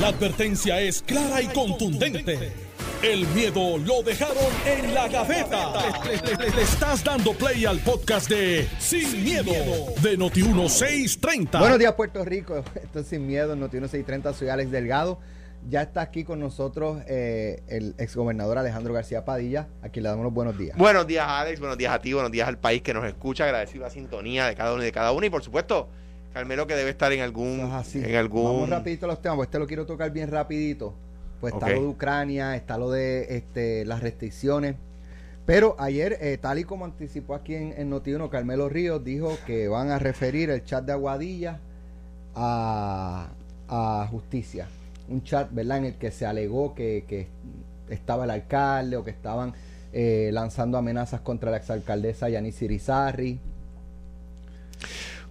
[0.00, 2.52] La advertencia es clara y contundente.
[3.00, 4.36] El miedo lo dejaron
[4.66, 5.72] en la gaveta.
[6.04, 9.52] Le, le estás dando play al podcast de Sin, miedo,
[10.02, 11.60] de Noti1630.
[11.60, 12.56] Buenos días, Puerto Rico.
[12.74, 14.34] Esto es Sin Miedo, Noti1630.
[14.34, 15.20] Soy Alex Delgado.
[15.68, 19.68] Ya está aquí con nosotros eh, el exgobernador Alejandro García Padilla.
[19.80, 20.76] Aquí le damos los buenos días.
[20.76, 21.60] Buenos días, Alex.
[21.60, 22.12] Buenos días a ti.
[22.12, 23.44] Buenos días al país que nos escucha.
[23.44, 25.24] Agradecido la sintonía de cada uno y de cada uno.
[25.24, 25.88] Y por supuesto,
[26.34, 27.60] Carmelo que debe estar en algún...
[27.72, 28.02] Así.
[28.04, 28.42] En algún...
[28.42, 30.92] Vamos rapidito a los temas, pues este lo quiero tocar bien rapidito.
[31.40, 34.74] Pues está lo de Ucrania, está lo de este, las restricciones.
[35.46, 39.68] Pero ayer, eh, tal y como anticipó aquí en, en Noti1, Carmelo Ríos dijo que
[39.68, 41.60] van a referir el chat de Aguadilla
[42.34, 43.28] a,
[43.68, 44.66] a justicia.
[45.08, 47.28] Un chat, ¿verdad?, en el que se alegó que, que
[47.90, 49.54] estaba el alcalde o que estaban
[49.92, 53.38] eh, lanzando amenazas contra la exalcaldesa Yanis Irizarry.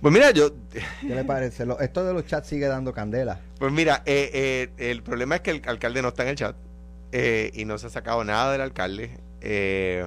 [0.03, 0.51] Pues mira, yo...
[1.01, 1.65] ¿Qué le parece?
[1.65, 3.39] Lo- esto de los chats sigue dando candela.
[3.57, 6.55] Pues mira, eh, eh, el problema es que el alcalde no está en el chat
[7.13, 9.17] eh, y no se ha sacado nada del alcalde.
[9.41, 10.05] eh,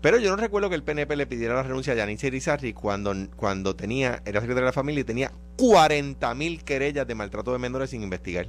[0.00, 3.14] pero yo no recuerdo que el PNP le pidiera la renuncia a Yanis Irizarry cuando,
[3.36, 7.58] cuando tenía, era secretario de la familia y tenía 40 mil querellas de maltrato de
[7.60, 8.46] menores sin investigar.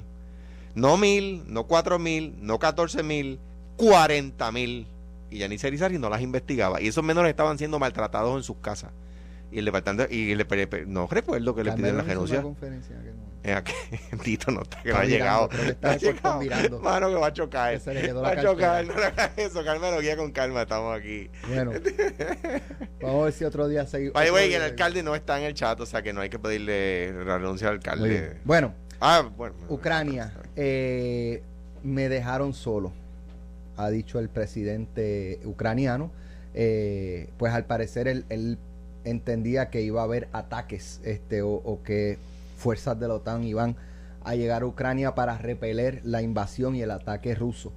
[0.73, 3.39] No mil, no cuatro mil, no 14 mil,
[3.77, 4.87] 40 mil.
[5.29, 6.81] Y Yanis Irizarry no las investigaba.
[6.81, 8.91] Y esos menores estaban siendo maltratados en sus casas.
[9.53, 10.45] Y el departamento, y el,
[10.87, 12.41] no recuerdo que le pidieran la renuncia.
[12.41, 13.73] conferencia que no- Eh, aquí,
[14.23, 15.49] Tito no está, que Está no ha llegado.
[15.51, 16.39] está No ha en el llegado.
[16.39, 16.79] mirando.
[16.79, 17.79] Mano, que va a chocar.
[17.79, 20.61] Se le quedó va la a chocar, no le hagas eso, Carmelo, guía con calma,
[20.63, 21.29] estamos aquí.
[21.47, 21.71] Bueno,
[23.01, 24.15] vamos a ver si otro día seguimos.
[24.19, 26.39] Oye, güey, el alcalde no está en el chat, o sea que no hay que
[26.39, 28.37] pedirle la renuncia al alcalde.
[28.43, 29.55] Bueno, Ah, bueno.
[29.67, 31.43] Ucrania, eh,
[31.83, 32.93] me dejaron solo,
[33.75, 36.11] ha dicho el presidente ucraniano.
[36.55, 38.57] Eh, pues al parecer él
[39.05, 42.17] entendía que iba a haber ataques este, o, o que
[42.57, 43.75] fuerzas de la OTAN iban
[44.23, 47.71] a llegar a Ucrania para repeler la invasión y el ataque ruso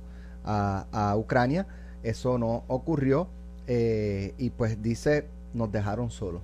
[0.45, 1.67] a, a Ucrania.
[2.03, 3.29] Eso no ocurrió
[3.67, 6.43] eh, y pues dice, nos dejaron solos.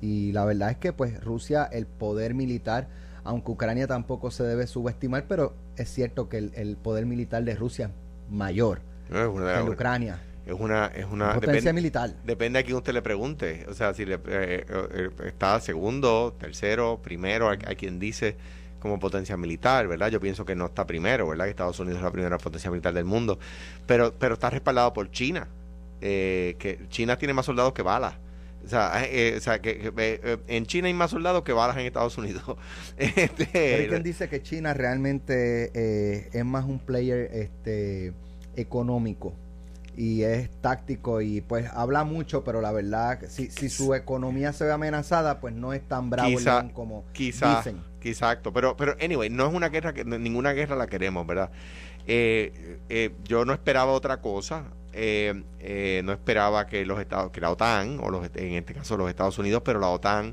[0.00, 2.88] Y la verdad es que pues Rusia, el poder militar,
[3.24, 7.54] aunque Ucrania tampoco se debe subestimar, pero es cierto que el, el poder militar de
[7.54, 10.20] Rusia es mayor que de Ucrania.
[10.48, 12.10] Es una, es una Potencia depende, militar.
[12.24, 13.66] depende a quién usted le pregunte.
[13.68, 18.36] O sea, si le, eh, eh, está segundo, tercero, primero, hay, hay quien dice
[18.80, 20.08] como potencia militar, ¿verdad?
[20.08, 21.44] Yo pienso que no está primero, ¿verdad?
[21.44, 23.38] Que Estados Unidos es la primera potencia militar del mundo,
[23.86, 25.48] pero, pero está respaldado por China,
[26.00, 28.14] eh, que China tiene más soldados que balas.
[28.64, 31.76] O sea, eh, o sea que, eh, eh, en China hay más soldados que balas
[31.76, 32.42] en Estados Unidos.
[32.98, 38.12] Este, dice que China realmente eh, es más un player este
[38.56, 39.34] económico
[39.98, 44.64] y es táctico y pues habla mucho, pero la verdad, si, si su economía se
[44.64, 47.82] ve amenazada, pues no es tan bravo Quizá- león como Quizá, dicen.
[48.02, 51.50] exacto, pero, pero anyway, no es una guerra que ninguna guerra la queremos, ¿verdad?
[52.06, 57.40] Eh, eh, yo no esperaba otra cosa, eh, eh, no esperaba que los Estados, que
[57.40, 60.32] la OTAN o los, en este caso los Estados Unidos, pero la OTAN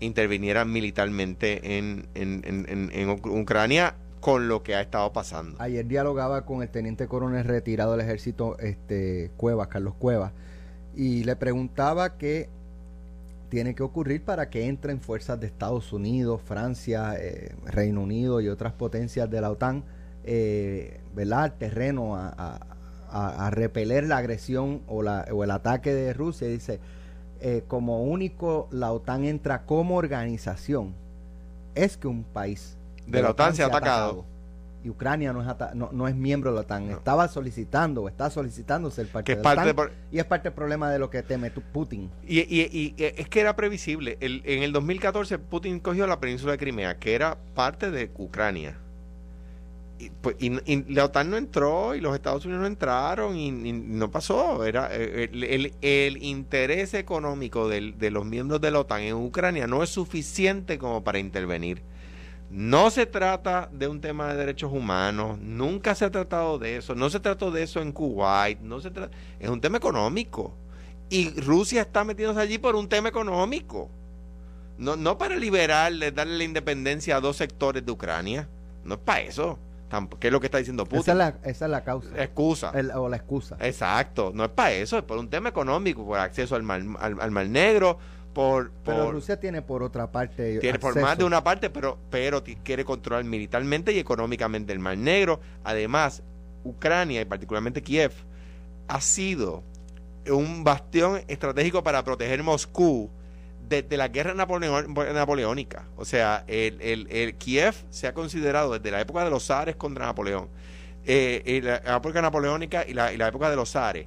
[0.00, 3.94] interviniera militarmente en, en, en, en- en Uc- Ucrania
[4.26, 5.56] con lo que ha estado pasando.
[5.60, 10.32] Ayer dialogaba con el teniente coronel retirado del ejército, este Cuevas, Carlos Cuevas,
[10.96, 12.48] y le preguntaba qué
[13.50, 18.48] tiene que ocurrir para que entren fuerzas de Estados Unidos, Francia, eh, Reino Unido y
[18.48, 19.84] otras potencias de la OTAN,
[20.24, 21.44] eh, ¿verdad?
[21.44, 26.48] Al terreno a, repeler la agresión o, la, o el ataque de Rusia.
[26.48, 26.80] Dice,
[27.40, 30.94] eh, como único la OTAN entra como organización,
[31.76, 32.75] es que un país
[33.06, 34.24] De la OTAN se ha atacado.
[34.84, 36.86] Y Ucrania no es, ata- no, no es miembro de la OTAN.
[36.88, 36.92] No.
[36.96, 39.86] Estaba solicitando o está solicitando ser parte Que es de la parte OTAN.
[39.88, 42.08] de- y es parte del problema de lo que teme tu- Putin.
[42.26, 44.16] Y, y- y- y es que era previsible.
[44.20, 48.76] El- en el 2014 Putin cogió la península de Crimea, que era parte de Ucrania.
[49.98, 53.48] Y, pues, y- y la OTAN no entró y los Estados Unidos no entraron y,
[53.48, 54.64] y no pasó.
[54.64, 59.14] Era eh, el, el- el interés económico del- de los miembros de la OTAN en
[59.14, 61.82] Ucrania no es suficiente como para intervenir.
[62.50, 66.94] No se trata de un tema de derechos humanos, nunca se ha tratado de eso,
[66.94, 68.90] no se trató de eso en Kuwait, no se
[69.40, 70.54] es un tema económico.
[71.08, 73.90] Y Rusia está metiéndose allí por un tema económico.
[74.78, 78.48] No, no para liberarle, darle la independencia a dos sectores de Ucrania.
[78.84, 79.58] No es para eso.
[80.18, 81.00] ¿Qué es lo que está diciendo Putin?
[81.00, 82.08] Esa es la, esa es la causa.
[82.22, 82.72] Excusa.
[82.74, 83.56] El- o la excusa.
[83.60, 84.32] Exacto.
[84.34, 87.30] No es para eso, es por un tema económico, por acceso al mar, al, al
[87.30, 87.98] mar negro,
[88.36, 88.70] por...
[88.84, 90.58] Pero por- Rusia tiene por otra parte.
[90.58, 94.98] tiene por más de una parte, pero, pero quiere controlar militarmente y económicamente el Mar
[94.98, 95.40] Negro.
[95.64, 96.22] Además,
[96.62, 98.12] Ucrania y particularmente Kiev
[98.88, 99.62] ha sido
[100.30, 103.08] un bastión estratégico para proteger Moscú
[103.66, 105.86] desde la guerra napoleónica.
[105.96, 110.04] O sea, el, el, Kiev se ha considerado desde la época de los zares contra
[110.04, 110.50] Napoleón,
[111.06, 114.06] eh, la época napoleónica y la, y la época de los zares.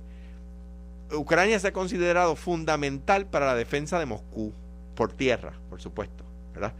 [1.12, 4.54] Ucrania se ha considerado fundamental para la defensa de Moscú,
[4.96, 6.24] por tierra, por supuesto,
[6.54, 6.74] ¿verdad?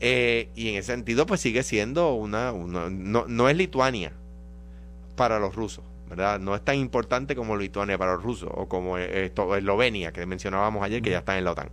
[0.00, 4.12] Eh, y en ese sentido, pues sigue siendo una, una no, no es Lituania
[5.14, 5.84] para los rusos.
[6.10, 6.40] ¿verdad?
[6.40, 10.82] No es tan importante como Lituania para los rusos o como esto, Eslovenia, que mencionábamos
[10.82, 11.70] ayer, que ya está en la OTAN.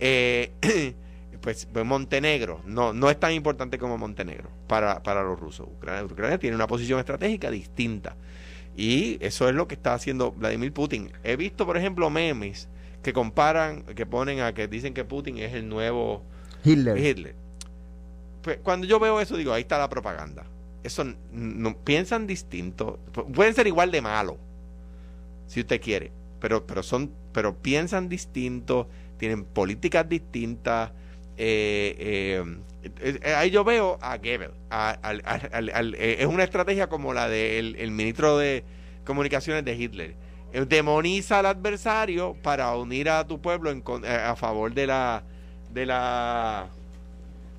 [0.00, 0.50] Eh,
[1.40, 5.68] pues, pues, Montenegro no, no es tan importante como Montenegro para, para los rusos.
[5.68, 8.16] Ucrania, tiene una posición estratégica distinta.
[8.78, 11.10] Y eso es lo que está haciendo Vladimir Putin.
[11.22, 12.68] He visto, por ejemplo, memes
[13.02, 16.22] que comparan, que ponen a que dicen que Putin es el nuevo
[16.64, 16.96] Hitler.
[16.96, 17.34] Hitler.
[18.42, 20.46] Pues, cuando yo veo eso, digo, ahí está la propaganda
[20.82, 22.98] eso no, piensan distinto.
[23.34, 24.36] Pueden ser igual de malos,
[25.46, 28.88] si usted quiere, pero, pero, son, pero piensan distinto,
[29.18, 30.92] tienen políticas distintas.
[31.40, 32.42] Eh,
[33.00, 34.54] eh, eh, ahí yo veo a Goebbels.
[35.96, 38.64] es una estrategia como la del el ministro de
[39.04, 40.16] Comunicaciones de Hitler.
[40.66, 45.22] Demoniza al adversario para unir a tu pueblo en, a favor de la
[45.70, 46.66] de la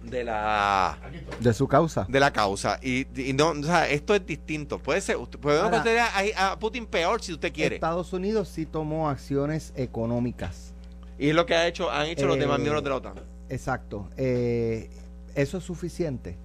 [0.04, 0.98] de la
[1.40, 2.06] de su causa.
[2.10, 2.80] de la causa.
[2.84, 4.80] Y, no o sea esto es distinto.
[4.80, 7.76] Puede ser podemos considerar a, Putin peor si usted quiere.
[7.76, 10.74] Estados Unidos sí tomó acciones económicas.
[11.18, 13.39] Y es lo que ha hecho han hecho los demás eh, miembros de la OTAN
[13.50, 14.10] exacto.
[14.18, 14.90] Eh,
[15.36, 16.38] eso es suficiente.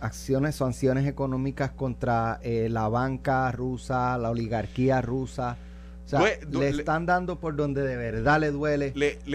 [0.00, 5.56] Acciones sanciones económicas contra eh, la banca rusa la oligarquía rusa.
[6.04, 6.20] O sea,
[6.50, 8.92] le, están dando por donde de verdad le duele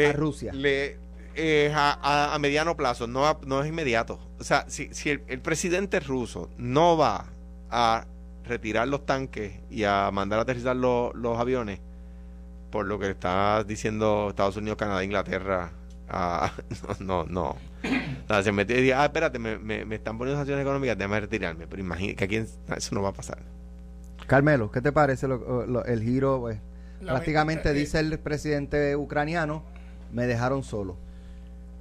[0.07, 0.53] a Rusia.
[0.53, 0.97] le
[1.39, 4.19] es a, mediano plazo, no, no es inmediato.
[4.39, 7.25] O sea, si, si el, presidente ruso no va
[7.69, 8.05] a
[8.43, 11.79] retirar los tanques y a mandar a aterrizar los, aviones,
[12.71, 15.71] por lo que está diciendo Estados Unidos, Canadá, Inglaterra,
[16.99, 17.55] no, no.
[18.27, 18.43] no.
[18.43, 21.67] se metió y dice, ah, espérate, me, me, están poniendo sanciones económicas, déjame retirarme.
[21.67, 23.39] Pero imagínate que aquí eso no va a pasar.
[24.27, 26.39] Carmelo, ¿qué te parece el giro?
[26.41, 26.59] Pues,
[27.01, 29.63] prácticamente dice el presidente ucraniano,
[30.11, 30.97] me dejaron solo.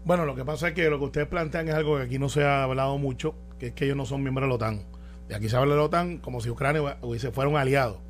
[0.05, 2.29] Bueno, lo que pasa es que lo que ustedes plantean es algo que aquí no
[2.29, 4.83] se ha hablado mucho, que es que ellos no son miembros de la OTAN.
[5.29, 8.01] Y aquí se habla de la OTAN como si Ucrania hubiese fuera un aliado.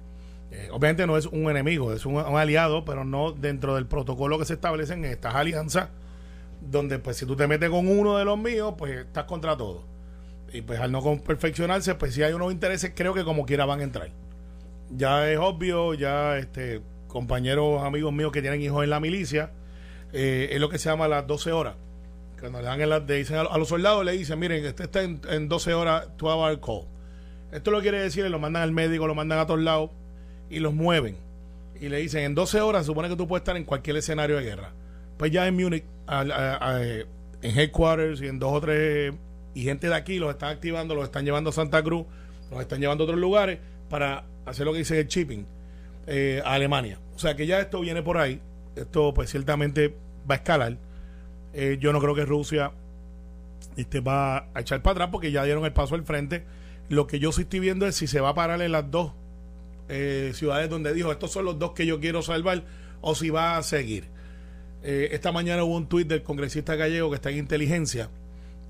[0.51, 4.45] Eh, obviamente no es un enemigo, es un, aliado, pero no dentro del protocolo que
[4.45, 5.89] se establece en estas alianzas,
[6.61, 9.85] donde pues si tú te metes con uno de los míos, pues estás contra todo.
[10.53, 13.81] Y pues al no perfeccionarse, pues si hay unos intereses, creo que como quiera van
[13.81, 14.11] a entrar.
[14.91, 19.51] Ya es obvio, ya este compañeros, amigos míos que tienen hijos en la milicia,
[20.13, 21.75] eh, es lo que se llama las 12 horas.
[22.39, 25.75] Cuando le dan el, dicen a, los soldados, le dicen, miren, este está en, 12
[25.75, 26.83] horas, 12 hour call.
[27.51, 29.91] Esto lo quiere decir, lo mandan al médico, lo mandan a todos lados
[30.49, 31.17] y los mueven.
[31.81, 34.45] Y le dicen, en 12 horas supone que tú puedes estar en cualquier escenario de
[34.45, 34.73] guerra.
[35.17, 39.15] Pues ya en Múnich, en headquarters y en dos o tres,
[39.55, 42.07] y gente de aquí los están activando, los están llevando a Santa Cruz,
[42.51, 43.59] los están llevando a otros lugares
[43.89, 45.47] para hacer lo que dice el shipping
[46.07, 46.99] eh, a Alemania.
[47.15, 48.41] O sea que ya esto viene por ahí
[48.79, 49.95] esto pues ciertamente
[50.29, 50.79] va a escalar.
[51.53, 52.73] Eh, yo no creo que Rusia
[53.77, 56.45] este, va a echar para atrás porque ya dieron el paso al frente.
[56.89, 59.13] Lo que yo sí estoy viendo es si se va a parar en las dos
[59.89, 62.65] eh, ciudades donde dijo estos son los dos que yo quiero salvar
[63.01, 64.09] o si va a seguir.
[64.83, 68.11] Eh, esta mañana hubo un tuit del congresista gallego que está en inteligencia.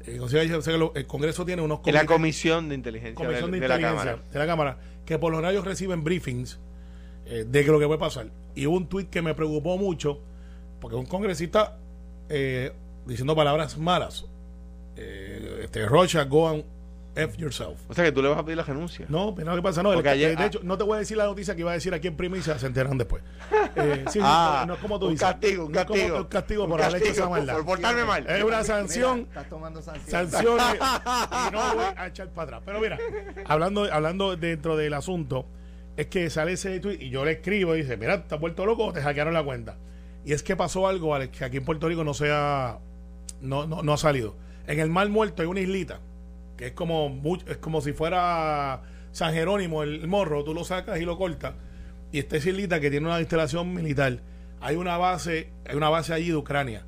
[0.06, 4.18] el Congreso tiene unos la Comisión de Inteligencia, de, la Cámara.
[4.32, 4.78] de la Cámara
[5.08, 6.58] que por los radios reciben briefings
[7.24, 8.26] eh, de lo que puede pasar.
[8.54, 10.20] Y hubo un tuit que me preocupó mucho,
[10.80, 11.78] porque un congresista
[12.28, 12.72] eh,
[13.06, 14.26] diciendo palabras malas.
[14.96, 16.64] Eh, este, Rocha, go and
[17.14, 17.80] F yourself.
[17.88, 19.06] O sea que tú le vas a pedir la renuncia.
[19.08, 19.82] No, pero no, ¿qué pasa?
[19.82, 20.46] No, de ah.
[20.46, 22.58] hecho, no te voy a decir la noticia que iba a decir aquí en primicia,
[22.58, 23.22] se enteran después.
[23.76, 25.26] Eh, sí, ah, no, es como tú un dices.
[25.28, 26.16] Castigo, un castigo.
[26.18, 27.54] un castigo por haber hecho esa maldad.
[27.56, 28.26] Por portarme mal.
[28.28, 29.20] Es una sanción.
[29.20, 30.30] estás tomando sanciones.
[30.30, 30.64] Sanciones.
[31.48, 32.62] y no voy a echar para atrás.
[32.64, 32.98] Pero mira,
[33.46, 35.46] hablando, hablando dentro del asunto,
[35.98, 38.86] es que sale ese tweet y yo le escribo y dice, mira, ¿estás vuelto loco
[38.86, 39.76] o te hackearon la cuenta?
[40.24, 42.78] Y es que pasó algo que aquí en Puerto Rico no se ha,
[43.40, 44.36] no, no, ha salido.
[44.68, 46.00] En el Mar Muerto hay una islita,
[46.58, 51.04] que es como, es como si fuera San Jerónimo, el, morro, tú lo sacas y
[51.04, 51.54] lo cortas.
[52.10, 54.20] Y esta islita que tiene una instalación militar.
[54.60, 56.84] Hay una base, hay una base allí de Ucrania.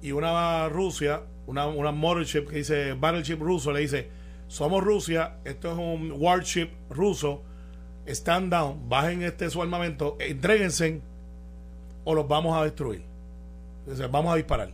[0.00, 1.92] Y una Rusia, una, una
[2.30, 4.08] que dice, battleship ruso, le dice,
[4.48, 7.42] somos Rusia, esto es un warship ruso,
[8.06, 11.02] stand down, bajen este su armamento, entréguense
[12.04, 13.04] o los vamos a destruir.
[13.80, 14.70] Entonces, vamos a disparar.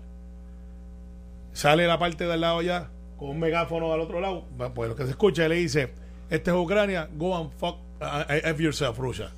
[1.53, 4.45] Sale la parte del lado allá con un megáfono al otro lado.
[4.75, 5.93] Pues lo que se escucha le dice:
[6.31, 9.31] Este es Ucrania, go and fuck uh, uh yourself, Rusia.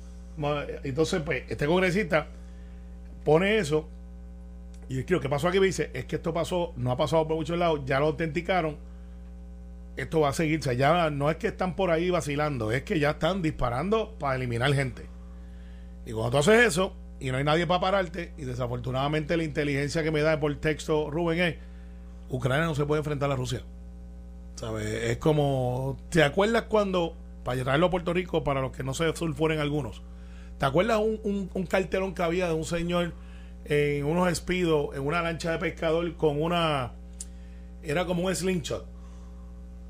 [0.83, 2.27] Entonces, pues, este congresista
[3.25, 3.89] pone eso
[4.89, 6.97] Y es que lo que pasó aquí me dice, es que esto pasó, no ha
[6.97, 8.77] pasado por muchos lados, ya lo autenticaron,
[9.97, 12.81] esto va a seguir, o sea, ya no es que están por ahí vacilando, es
[12.81, 15.05] que ya están disparando para eliminar gente.
[16.07, 20.01] Y cuando tú haces eso, y no hay nadie para pararte, y desafortunadamente la inteligencia
[20.01, 21.55] que me da por texto Rubén es,
[22.29, 23.61] Ucrania no se puede enfrentar a Rusia.
[24.55, 24.85] ¿Sabes?
[24.85, 29.15] Es como, ¿te acuerdas cuando, para traerlo a Puerto Rico, para los que no se
[29.15, 30.01] sulfuren algunos,
[30.57, 33.13] ¿te acuerdas un, un, un cartelón que había de un señor
[33.65, 36.91] en unos espidos, en una lancha de pescador con una,
[37.83, 38.85] era como un slingshot?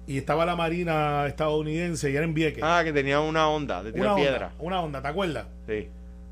[0.05, 2.63] Y estaba la marina estadounidense y era en Vieques.
[2.63, 4.47] Ah, que tenía una onda de tirar una piedra.
[4.47, 5.47] onda, una onda, ¿te acuerdas?
[5.67, 5.87] Sí.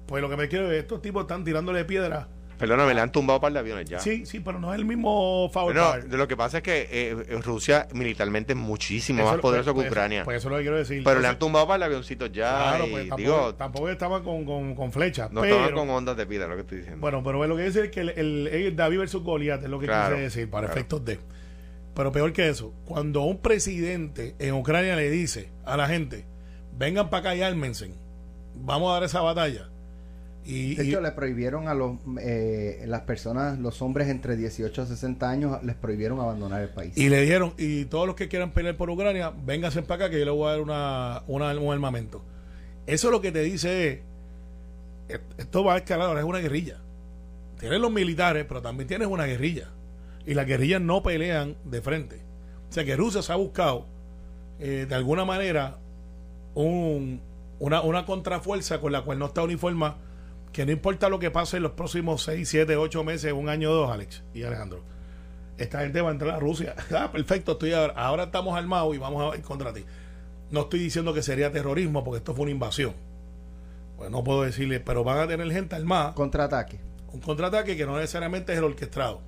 [0.08, 2.28] Pues lo que me quiero es, estos tipos están tirándole piedra.
[2.58, 4.00] Perdóname, le han tumbado un par de aviones ya.
[4.00, 5.76] Sí, sí, pero no es el mismo favor.
[6.04, 10.24] De lo que pasa es que eh, Rusia militarmente es muchísimo más poderoso que Ucrania.
[10.24, 11.04] Pues eso es lo que quiero decir.
[11.04, 12.50] pero le han tumbado un par de avioncitos ya.
[12.50, 15.32] Claro, y pues tampoco, digo, tampoco estaban con, con, con flechas.
[15.32, 17.00] no pero, estaban con ondas de piedra, lo que estoy diciendo.
[17.02, 19.70] Bueno, pero lo que quiero decir es que el, el- el David versus Goliat es
[19.70, 20.80] lo que Claro, quise decir, para claro.
[20.80, 21.20] efectos de.
[21.94, 26.26] Pero peor que eso, cuando un presidente en Ucrania le dice a la gente,
[26.76, 27.92] vengan para acá y ármense,
[28.56, 29.70] vamos a dar esa batalla.
[30.50, 34.82] Y, De y- hecho, le prohibieron a los, eh, las personas, los hombres entre 18
[34.82, 36.98] a 60 años, les prohibieron abandonar el país.
[36.98, 40.20] Y le dijeron, y todos los que quieran pelear por Ucrania, vénganse para acá que
[40.20, 42.24] yo les voy a dar una, una- un armamento.
[42.86, 44.00] Eso lo que te dice es,
[45.10, 46.78] "Et- esto va a escalar, ahora es una guerrilla.
[47.60, 49.70] Tienes los militares, pero también tienes una guerrilla.
[50.26, 52.22] Y las guerrillas no pelean de frente.
[52.70, 53.86] O sea que Rusia se ha buscado,
[54.60, 55.78] eh, de alguna manera,
[56.54, 57.20] un,
[57.60, 59.98] una, una contrafuerza con la cual no está uniformada,
[60.58, 63.70] que no importa lo que pase en los próximos 6, 7, 8 meses, un año
[63.70, 64.82] o dos, Alex y Alejandro
[65.60, 66.74] esta gente va a entrar a Rusia.
[66.98, 69.86] Ah, perfecto, estoy ahora, ahora estamos armados y vamos a ir contra ti.
[70.50, 72.94] No estoy diciendo que sería terrorismo porque esto fue una invasión.
[73.98, 76.80] Pues no puedo decirle, pero van a tener gente armada, Contraataque.
[77.14, 79.22] un contraataque que no necesariamente es el orquestado.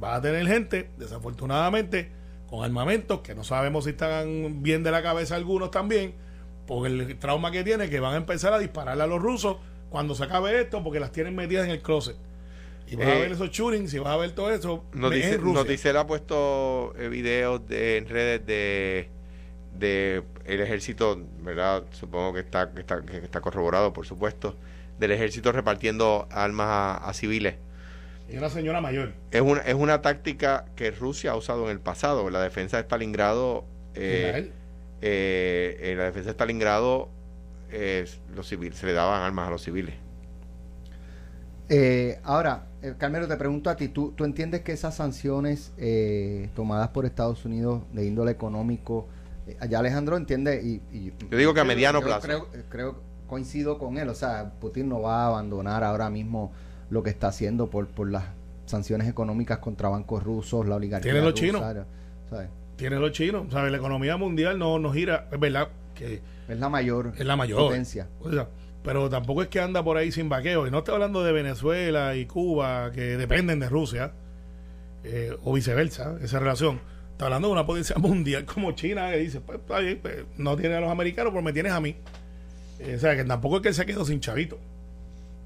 [0.00, 2.10] Van a tener gente, desafortunadamente,
[2.48, 6.14] con armamentos que no sabemos si están bien de la cabeza algunos también,
[6.66, 9.58] por el trauma que tiene, que van a empezar a dispararle a los rusos
[9.92, 12.16] cuando se acabe esto, porque las tienen metidas en el closet.
[12.88, 14.84] Y vas a Eh, ver esos shootings y vas a ver todo eso.
[14.92, 15.38] Notice-.
[15.38, 19.08] Noticel ha puesto eh, videos de, en redes de,
[19.78, 21.84] de el ejército, ¿verdad?
[21.92, 24.56] Supongo que está, que está, que está corroborado, por supuesto,
[24.98, 27.54] del ejército repartiendo armas a, a civiles.
[28.30, 29.12] Y una señora mayor.
[29.30, 32.30] Es una, es una táctica que Rusia ha usado en el pasado.
[32.30, 34.50] La defensa de Stalingrado, eh,
[35.02, 37.10] eh, en la defensa de Stalingrado,
[37.72, 39.94] eh, los civiles, se le daban armas a los civiles.
[41.68, 46.50] Eh, ahora, eh, Carmelo, te pregunto a ti, ¿tú, tú entiendes que esas sanciones eh,
[46.54, 49.06] tomadas por Estados Unidos de índole económico,
[49.46, 52.26] eh, allá Alejandro entiende y, y- Yo digo que a mediano yo plazo.
[52.26, 56.52] Creo, eh, creo- coincido con él, o sea, Putin no va a abandonar ahora mismo
[56.90, 58.24] lo que está haciendo por, por las
[58.66, 61.86] sanciones económicas contra bancos rusos, la oligarquía Tiene los rusa, chinos.
[62.28, 62.48] ¿sabes?
[62.76, 63.46] Tiene los chinos.
[63.50, 63.70] ¿sabes?
[63.72, 65.28] La economía mundial no, no gira.
[65.32, 65.68] Es verdad
[66.08, 67.58] que Es la mayor es la mayor.
[67.58, 68.08] potencia.
[68.20, 68.48] O sea,
[68.82, 70.66] pero tampoco es que anda por ahí sin vaqueo.
[70.66, 74.12] Y no estoy hablando de Venezuela y Cuba, que dependen de Rusia,
[75.04, 76.80] eh, o viceversa, esa relación.
[77.12, 80.56] Está hablando de una potencia mundial como China, que dice, pues, está bien, pues, no
[80.56, 81.94] tiene a los americanos, pero me tienes a mí.
[82.80, 84.58] Eh, o sea, que tampoco es que él se quedó sin chavito.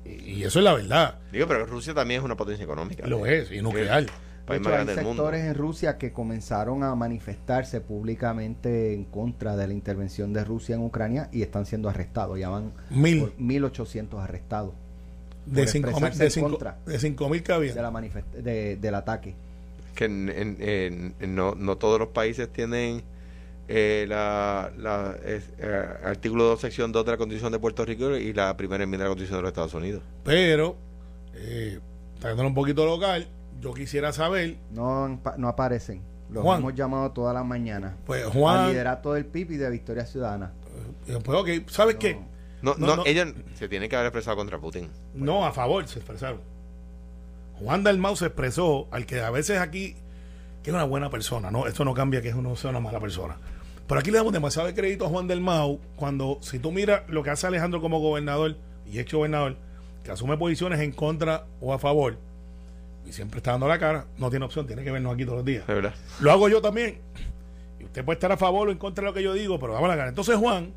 [0.05, 1.19] Y, y eso es la verdad.
[1.33, 3.07] Digo, pero Rusia también es una potencia económica.
[3.07, 3.99] Lo es, y nuclear.
[3.99, 4.11] El
[4.47, 5.23] De país hecho, más hay grande del mundo.
[5.25, 10.77] sectores en Rusia que comenzaron a manifestarse públicamente en contra de la intervención de Rusia
[10.77, 12.39] en Ucrania y están siendo arrestados.
[12.39, 13.21] Ya van Mil.
[13.21, 14.73] por 1.800 arrestados
[15.47, 16.79] De por cinco mil, expresarse de en cinco, contra.
[16.87, 17.75] de cinco mil que había.
[17.75, 19.35] de la manifest de- del ataque.
[19.95, 23.03] que en- en- en- en no, no todos los países tienen
[23.69, 28.15] eh, la, la es- eh, artículo 2, sección 2 de la Constitución de Puerto Rico
[28.17, 30.03] y la primera enmienda de la Constitución de los Estados Unidos.
[30.23, 30.77] Pero,
[31.35, 31.81] eh,
[32.21, 33.27] trayéndolo un poquito local,
[33.61, 36.03] yo quisiera saber, No, no aparecen.
[36.31, 36.59] Los Juan.
[36.61, 37.95] hemos llamado todas las mañanas.
[38.05, 40.53] pues Al Juan, liderato del PIB y de Victoria Ciudadana.
[41.07, 41.99] eh, pues ok, ¿sabes No.
[42.01, 42.15] qué?
[42.63, 43.03] No, No, no, no.
[43.07, 44.89] ellos se tienen que haber expresado contra Putin.
[45.15, 46.41] No, a favor se expresaron.
[47.61, 49.95] Juan Dalmau se expresó al que a veces aquí,
[50.63, 51.67] que es una buena persona, ¿no?
[51.67, 53.37] Esto no cambia que uno sea una mala persona.
[53.87, 57.23] Pero aquí le damos demasiado de crédito a Juan Dalmau cuando, si tú miras lo
[57.23, 59.57] que hace Alejandro como gobernador y ex gobernador,
[60.03, 62.19] que asume posiciones en contra o a favor,
[63.07, 65.45] y siempre está dando la cara, no tiene opción, tiene que vernos aquí todos los
[65.45, 65.67] días.
[65.67, 65.95] De verdad.
[66.21, 66.99] Lo hago yo también.
[67.81, 69.73] Y usted puede estar a favor o en contra de lo que yo digo, pero
[69.75, 70.09] vamos a la cara.
[70.09, 70.73] Entonces, Juan,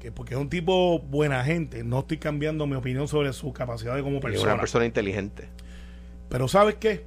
[0.00, 3.94] que porque es un tipo buena gente, no estoy cambiando mi opinión sobre su capacidad
[3.94, 4.52] de como Es persona.
[4.54, 5.48] una persona inteligente.
[6.28, 7.04] Pero ¿sabes qué?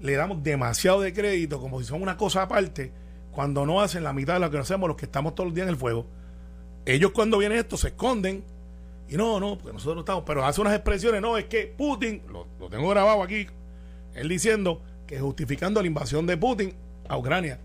[0.00, 2.92] Le damos demasiado de crédito como si son una cosa aparte
[3.32, 5.66] cuando no hacen la mitad de lo que hacemos los que estamos todos los días
[5.66, 6.06] en el fuego.
[6.86, 8.44] Ellos cuando viene esto se esconden
[9.08, 12.46] y no, no, porque nosotros estamos, pero hace unas expresiones, no, es que Putin, lo,
[12.60, 13.46] lo tengo grabado aquí,
[14.20, 16.74] Él diciendo que justificando la invasión de Putin
[17.08, 17.58] a Ucrania.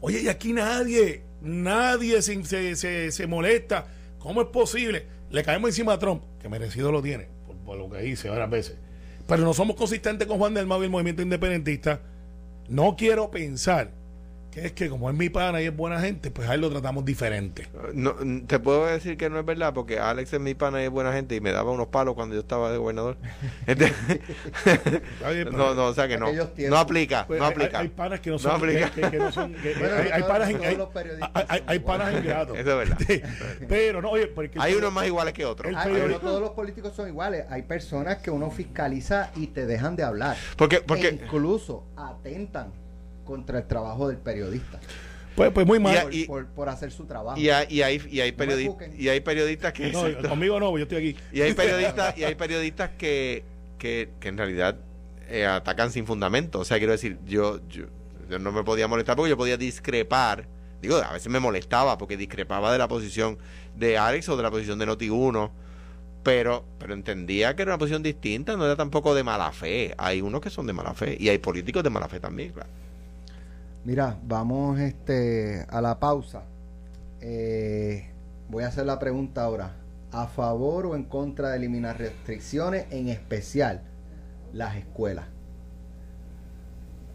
[0.00, 3.86] Oye, y aquí nadie, nadie se, se, se, molesta.
[4.18, 5.06] ¿Cómo es posible?
[5.30, 7.28] Le caemos encima a Trump, que merecido lo tiene,
[7.64, 8.76] por, lo que dice varias veces.
[9.26, 12.00] Pero no somos consistentes con Juan del Mago y el movimiento independentista.
[12.68, 13.92] No quiero pensar
[14.50, 16.70] que es que como es mi pana y es buena gente, pues a él lo
[16.70, 17.68] tratamos diferente.
[17.94, 18.14] No,
[18.48, 21.12] te puedo decir que no es verdad porque Alex es mi pana y es buena
[21.12, 23.16] gente y me daba unos palos cuando yo estaba de gobernador.
[23.66, 23.92] Este-
[25.52, 26.26] no, no, o sea que no.
[26.68, 27.78] No aplica, Pues no hay, aplica.
[27.78, 28.60] hay panas que no son.
[28.60, 28.90] que, aplica.
[28.90, 30.54] que- que no son que- Bueno, hay, panas hay-
[31.48, 32.58] hay- hay- panas ingratos.
[32.58, 32.98] Eso es verdad.
[33.06, 33.22] Sí.
[33.68, 35.72] Pero no, oye, porque Hay unos más iguales que otros.
[35.72, 37.44] Periodi- no todos los políticos son iguales.
[37.50, 40.36] Hay personas que uno fiscaliza y te dejan de hablar.
[40.56, 42.72] Porque, E porque incluso atentan
[43.24, 44.80] contra el trabajo del periodista
[45.36, 45.94] Pues, pues muy mal.
[45.96, 47.38] Y- por, y- por- por hacer su trabajo.
[47.38, 50.28] y hay, y hay, y hay, periodi- y hay periodistas que no, exacto.
[50.28, 51.20] conmigo no, yo estoy aquí.
[51.32, 53.44] y hay periodistas y hay periodistas que,
[53.78, 54.76] que, que en realidad
[55.28, 56.58] eh, atacan sin fundamento.
[56.60, 57.84] O sea, quiero decir, yo, yo,
[58.28, 60.46] yo no me podía molestar porque yo podía discrepar.
[60.82, 63.38] Digo, a veces me molestaba porque discrepaba de la posición
[63.76, 65.50] de Alex o de la posición de Noti1.
[66.22, 69.94] Pero, pero entendía que era una posición distinta, no era tampoco de mala fe.
[69.96, 72.68] Hay unos que son de mala fe y hay políticos de mala fe también, claro.
[73.84, 76.42] Mira, vamos este a la pausa.
[77.20, 78.10] Eh,
[78.48, 79.76] voy a hacer la pregunta ahora.
[80.12, 83.82] ¿A favor o en contra de eliminar restricciones, en especial
[84.52, 85.26] las escuelas?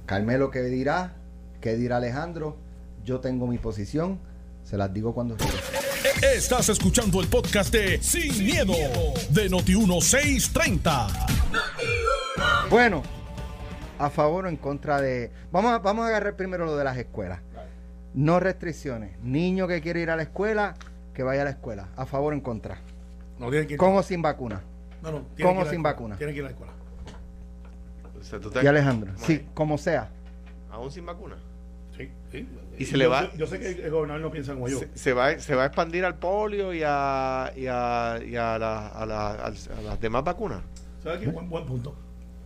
[0.06, 1.16] Carmelo, ¿qué dirá?
[1.60, 2.58] ¿Qué dirá Alejandro?
[3.04, 4.20] Yo tengo mi posición.
[4.64, 5.36] Se las digo cuando.
[6.22, 8.74] Estás escuchando el podcast de Sin, miedo,
[9.30, 11.08] de Noti1630.
[12.70, 13.04] Bueno,
[14.00, 15.32] a favor o en contra de.
[15.52, 17.40] Vamos a, vamos a agarrar primero lo de las escuelas.
[18.14, 19.20] No restricciones.
[19.22, 20.76] Niño que quiere ir a la escuela,
[21.14, 21.90] que vaya a la escuela.
[21.98, 22.78] A favor o en contra.
[23.40, 23.80] No tienen que ir.
[23.80, 24.62] Con o sin vacuna.
[25.02, 25.82] no, no, tienen con que ir o a la sin escuela.
[25.94, 26.18] vacuna.
[26.18, 26.74] Tienen que ir a la escuela.
[28.20, 29.12] O sea, tú te- Y Alejandro.
[29.18, 30.10] Sí, como sea.
[30.72, 31.36] Aún sin vacuna.
[31.96, 32.48] Sí, sí.
[32.78, 34.80] Y se le yo, va- Yo, yo sé que el gobernador no piensa como yo.
[34.80, 38.58] Se, se va, se va a expandir al polio y a, y a, y a,
[38.58, 40.62] la- a la- al- a las demás vacunas.
[41.04, 41.28] ¿Sabes qué?
[41.28, 41.96] Buen, buen punto.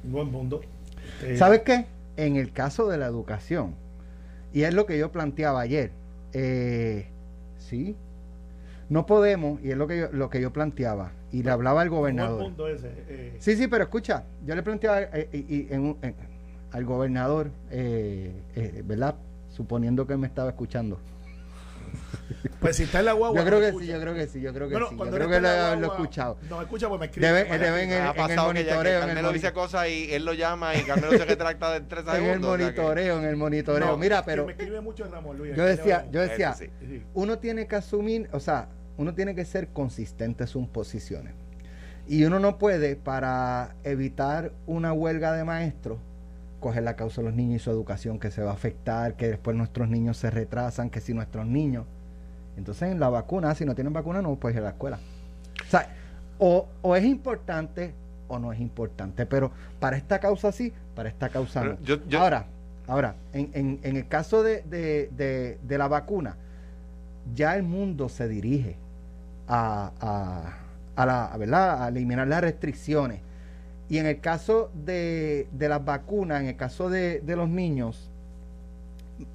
[0.04, 0.62] Buen punto.
[1.38, 1.86] ¿Sabes qué?
[2.18, 3.76] En el caso de la educación,
[4.54, 5.92] y es lo que yo planteaba ayer,
[6.34, 7.08] eh,
[7.58, 7.96] sí,
[8.90, 11.90] no podemos, y es lo que yo, lo que yo planteaba, y le hablaba al
[11.90, 12.44] gobernador.
[12.44, 12.92] punto ese.
[13.08, 16.16] eh, Sí, sí, pero escucha, yo le planteaba eh, y- y en un- en-
[16.72, 19.16] al gobernador, eh, eh, ¿verdad?
[19.50, 21.00] Suponiendo que me estaba escuchando.
[22.60, 23.40] Pues si está en la guagua.
[23.40, 23.86] Yo creo no que escucha.
[23.86, 24.94] sí, yo creo que sí, yo creo que Bueno, sí.
[24.94, 26.38] Yo cuando creo que lo, he escuchado.
[26.50, 27.28] No, escucha, pues me escribe.
[27.28, 29.08] Debe, me debe en el, ha en el pasado que, ya, que monitoreo, en el,
[29.08, 32.10] Carmelo moni- dice cosas y él lo llama y Carmelo se retracta de tres en
[32.10, 32.52] el segundos.
[32.54, 33.88] o sea que- monitoreo, en el monitoreo.
[33.88, 35.56] No, Mira, pero Me escribe mucho Ramón Luis.
[35.56, 36.54] yo decía, yo decía.
[36.54, 36.70] Sí.
[37.14, 41.34] uno tiene que asumir, o sea, uno tiene que ser consistente en sus posiciones.
[42.08, 46.00] Y uno no puede, para evitar una huelga de maestros,
[46.60, 49.28] coger la causa de los niños y su educación, que se va a afectar, que
[49.30, 51.86] después nuestros niños se retrasan, que si nuestros niños.
[52.58, 55.00] Entonces, en la vacuna, si no tienen vacuna, no puedes ir a la escuela.
[55.66, 55.88] O sea,
[56.38, 57.94] o, o es importante
[58.28, 59.26] o no es importante.
[59.26, 61.78] Pero para esta causa sí, para esta causa no.
[61.84, 62.46] Yo- yo- ahora,
[62.88, 66.36] ahora, en, en- en el caso de, de- de- de la vacuna,
[67.36, 68.76] ya el mundo se dirige
[69.48, 70.58] a, a,
[71.02, 71.84] a la, a, ¿verdad?
[71.84, 73.22] a eliminar las restricciones.
[73.90, 78.10] Y en el caso de, de las vacunas, en el caso de, de los niños,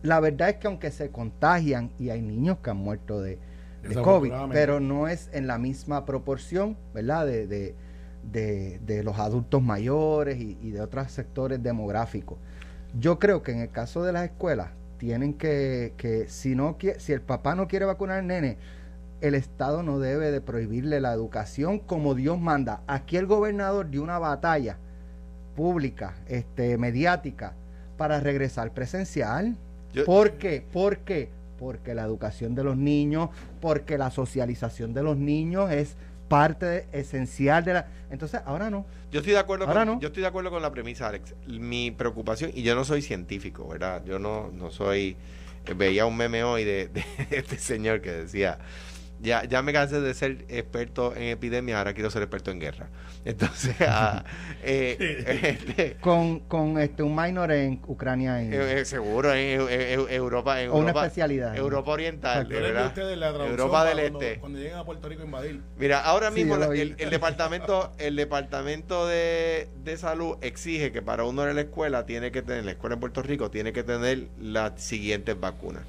[0.02, 3.38] la verdad es que aunque se contagian, y hay niños que han muerto de,
[3.82, 7.26] de COVID, pero no es en la misma proporción, ¿verdad?
[7.26, 7.74] De, de,
[8.32, 12.38] de- de los adultos mayores y, y de otros sectores demográficos.
[12.98, 17.12] Yo creo que en el caso de las escuelas, tienen que, que si, no, si
[17.12, 18.56] el papá no quiere vacunar al nene,
[19.20, 22.82] el Estado no debe de prohibirle la educación como Dios manda.
[22.86, 24.76] Aquí el gobernador dio una batalla
[25.56, 27.54] pública, este, mediática,
[27.96, 29.56] para regresar presencial.
[29.92, 30.64] Yo- ¿Por qué?
[30.72, 31.30] ¿Por qué?
[31.58, 35.96] Porque la educación de los niños, porque la socialización de los niños es
[36.28, 37.86] parte de- esencial de la...
[38.10, 38.84] Entonces, ahora no.
[39.12, 40.00] Yo estoy de acuerdo Ahora con, no.
[40.00, 41.34] yo estoy de acuerdo con la premisa, Alex.
[41.46, 44.02] Mi preocupación, y yo no soy científico, ¿verdad?
[44.04, 45.16] Yo no, no soy.
[45.66, 48.58] eh, Veía un meme hoy de, de este señor que decía.
[49.24, 52.90] Ya, ya me cansé de ser experto en epidemias, ahora quiero ser experto en guerra.
[53.24, 54.22] Entonces, ah,
[54.62, 58.42] eh, este, Con, con este, un minor en Ucrania.
[58.42, 61.56] En, eh, eh, seguro en, Eu- Europa, en o una Europa, especialidad.
[61.56, 62.92] Europa Oriental, a ¿verdad?
[63.16, 64.40] la Europa del cuando, Este.
[64.40, 65.60] Cuando lleguen a Puerto Rico a invadir.
[65.78, 71.24] Mira, ahora mismo la- el, el departamento, el departamento de, de salud exige que para
[71.24, 73.82] uno ir a la escuela tiene que tener, la escuela en Puerto Rico tiene que
[73.84, 75.82] tener las siguientes vacunas: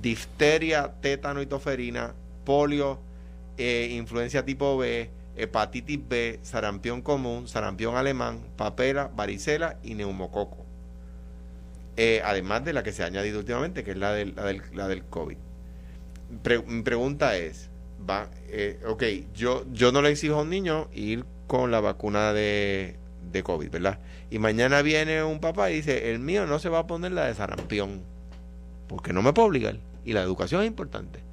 [0.00, 2.14] difteria, tétano y toferina,
[2.48, 2.98] polio,
[3.58, 10.64] eh, influencia tipo B, hepatitis B, sarampión común, sarampión alemán, papera, varicela y neumococo.
[11.98, 14.62] Eh, además de la que se ha añadido últimamente, que es la del, la del,
[14.72, 15.36] la del COVID.
[16.66, 17.68] mi pregunta es,
[18.08, 22.32] va, eh, ok, yo, yo no le exijo a un niño ir con la vacuna
[22.32, 22.96] de,
[23.30, 23.98] de COVID, ¿verdad?
[24.30, 27.26] Y mañana viene un papá y dice, el mío no se va a poner la
[27.26, 28.00] de sarampión,
[28.86, 29.80] porque no me puedo obligar.
[30.06, 31.27] Y la educación es importante.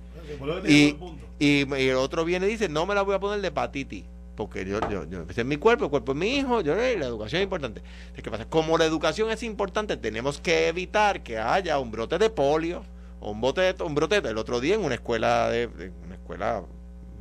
[0.68, 0.96] Y,
[1.40, 4.06] y, el otro viene y dice, no me la voy a poner de hepatitis.
[4.36, 7.40] Porque yo, yo, yo es mi cuerpo, el cuerpo es mi hijo, yo, la educación
[7.40, 7.82] es importante.
[8.22, 8.46] ¿Qué pasa?
[8.46, 12.84] Como la educación es importante, tenemos que evitar que haya un brote de polio
[13.22, 14.18] o un, bote, un brote.
[14.18, 15.68] El otro día en una escuela, de,
[16.06, 16.64] una escuela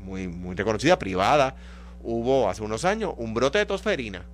[0.05, 1.55] muy, muy reconocida, privada,
[2.03, 4.25] hubo hace unos años un brote de tosferina.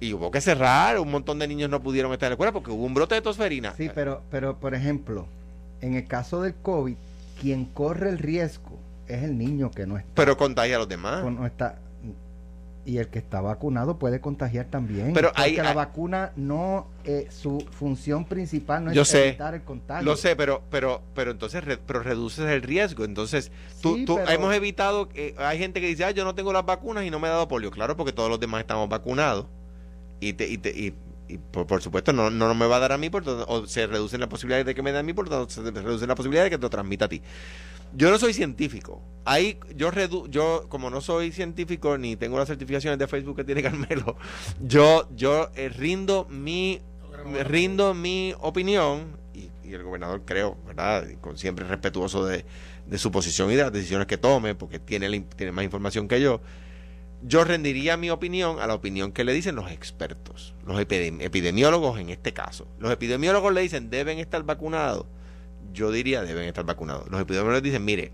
[0.00, 2.70] Y hubo que cerrar, un montón de niños no pudieron estar en la escuela porque
[2.70, 3.74] hubo un brote de tosferina.
[3.76, 5.26] Sí, pero, pero por ejemplo,
[5.80, 6.96] en el caso del COVID,
[7.40, 10.10] quien corre el riesgo es el niño que no está.
[10.14, 11.24] Pero contagia a los demás.
[11.24, 11.78] No está,
[12.84, 15.12] y el que está vacunado puede contagiar también.
[15.12, 20.04] Pero porque la vacuna no, eh, su función principal no es evitar el contagio.
[20.04, 23.04] Lo sé, pero, pero, pero entonces pero reduces el riesgo.
[23.04, 26.64] Entonces, tú, tú hemos evitado, que hay gente que dice, ah, yo no tengo las
[26.64, 27.70] vacunas y no me he dado polio.
[27.70, 29.46] Claro, porque todos los demás estamos vacunados.
[30.20, 30.94] Y, te, y, te, y
[31.30, 34.18] y por, supuesto no, no me va a dar a mí, por, o se reduce
[34.18, 36.56] la posibilidad de que me dé a mí, por se reduce la posibilidad de que
[36.56, 37.22] te lo transmita a ti.
[37.92, 39.02] Yo no soy científico.
[39.24, 43.44] Ahí yo redu yo como no soy científico ni tengo las certificaciones de Facebook que
[43.44, 44.16] tiene Carmelo,
[44.60, 46.80] yo yo eh, rindo mi
[47.44, 51.06] rindo mi opinión y, el gobernador creo, ¿verdad?
[51.20, 52.44] Con, siempre respetuoso de,
[52.86, 56.20] de, su posición y de las decisiones que tome, porque tiene, tiene más información que
[56.20, 56.40] yo
[57.22, 62.10] yo rendiría mi opinión a la opinión que le dicen los expertos, los epidemiólogos en
[62.10, 62.66] este caso.
[62.78, 65.06] Los epidemiólogos le dicen deben estar vacunados.
[65.72, 67.08] Yo diría deben estar vacunados.
[67.10, 68.12] Los epidemiólogos dicen, mire,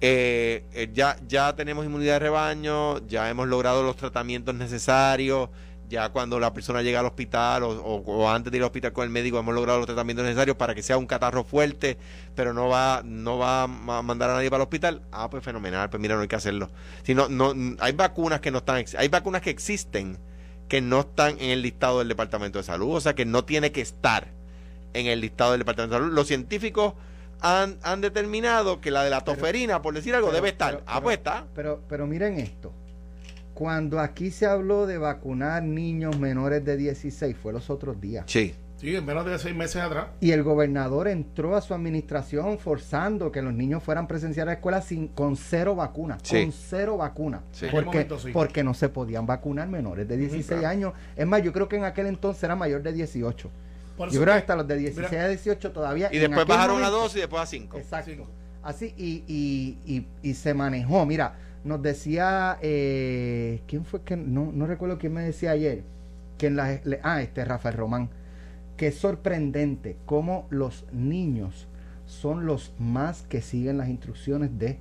[0.00, 5.48] eh, eh, ya, ya tenemos inmunidad de rebaño, ya hemos logrado los tratamientos necesarios,
[5.88, 9.10] ya cuando la persona llega al hospital o, antes de ir al hospital con el
[9.10, 11.98] médico hemos logrado los tratamientos necesarios para que sea un catarro fuerte,
[12.34, 15.02] pero no va no va a mandar a nadie para el hospital.
[15.12, 16.70] Ah, pues fenomenal, pues mira, no hay que hacerlo.
[17.02, 20.18] Si no, no hay vacunas que no están hay vacunas que existen
[20.68, 23.70] que no están en el listado del Departamento de Salud, o sea que no tiene
[23.70, 24.28] que estar
[24.94, 26.14] en el listado del Departamento de Salud.
[26.14, 26.94] Los científicos
[27.40, 30.82] han, han determinado que la de la toferina, por decir algo, debe estar.
[30.86, 31.46] ah, pues está.
[31.54, 32.72] Pero, pero miren esto
[33.54, 38.24] cuando aquí se habló de vacunar niños menores de 16, fue los otros días.
[38.26, 38.54] Sí.
[38.76, 40.08] Sí, en menos de seis meses atrás.
[40.20, 44.52] Y el gobernador entró a su administración forzando que los niños fueran presenciar a la
[44.54, 46.20] escuela sin, con cero vacunas.
[46.28, 47.40] Con cero vacunas.
[47.70, 50.92] Porque, porque no se podían vacunar menores de 16 años.
[51.16, 53.50] Es más, yo creo que en aquel entonces era mayor de 18.
[53.98, 56.10] yo creo que hasta los de 16 a 18 todavía.
[56.12, 57.78] Y después bajaron a 2 y después a 5.
[57.78, 58.26] Exacto.
[58.64, 61.06] Así, y, y, y, y se manejó.
[61.06, 65.82] Mira, nos decía, eh, ¿quién fue que, no, no recuerdo quién me decía ayer,
[66.38, 68.10] que en la, ah, este Rafael Román,
[68.76, 71.68] que es sorprendente cómo los niños
[72.06, 74.78] son los más que siguen las instrucciones de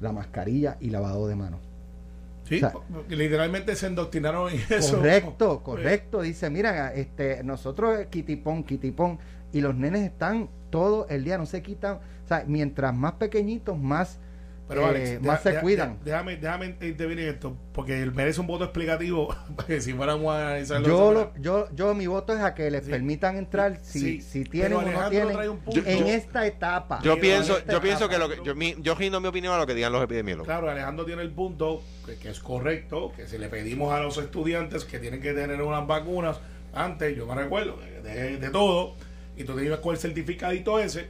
[0.00, 1.60] la mascarilla y lavado de manos.
[2.44, 2.60] Sí,
[3.08, 4.96] literalmente se endoctrinaron en eso.
[4.96, 6.22] Correcto, correcto.
[6.22, 9.18] Dice, mira, este, nosotros kitipón, kitipón,
[9.52, 11.98] y los nenes están todo el día, no se quitan.
[12.24, 14.18] O sea, mientras más pequeñitos, más
[14.70, 15.98] pero eh, más se cuidan.
[16.04, 19.34] déjame, déjame intervenir esto, porque merece un voto explicativo.
[19.80, 20.86] si fuéramos a analizarlo.
[20.86, 24.82] Yo, yo, yo, mi voto es a que les permitan entrar si, si tienen o
[24.82, 25.36] no tienen
[25.74, 27.00] en esta etapa.
[27.02, 29.66] Yo pienso, yo pienso que lo que yo, mi, yo rindo mi opinión a lo
[29.66, 30.46] que digan los epidemiólogos.
[30.46, 34.84] Claro, Alejandro tiene el punto que, es correcto, que si le pedimos a los estudiantes
[34.84, 36.38] que tienen que tener unas vacunas
[36.72, 38.94] antes, yo me recuerdo de, de, todo,
[39.36, 41.08] y tú te ibas con el certificadito ese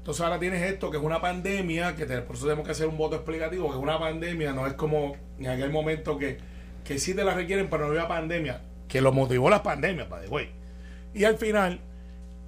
[0.00, 2.96] entonces ahora tienes esto, que es una pandemia, que por eso tenemos que hacer un
[2.96, 6.38] voto explicativo, que es una pandemia, no es como en aquel momento que,
[6.84, 10.26] que sí te la requieren, pero no había pandemia, que lo motivó las pandemias, para
[10.26, 10.48] güey.
[11.12, 11.80] Y al final,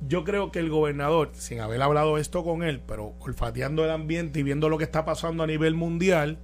[0.09, 4.41] yo creo que el gobernador, sin haber hablado esto con él, pero olfateando el ambiente
[4.41, 6.39] y viendo lo que está pasando a nivel mundial,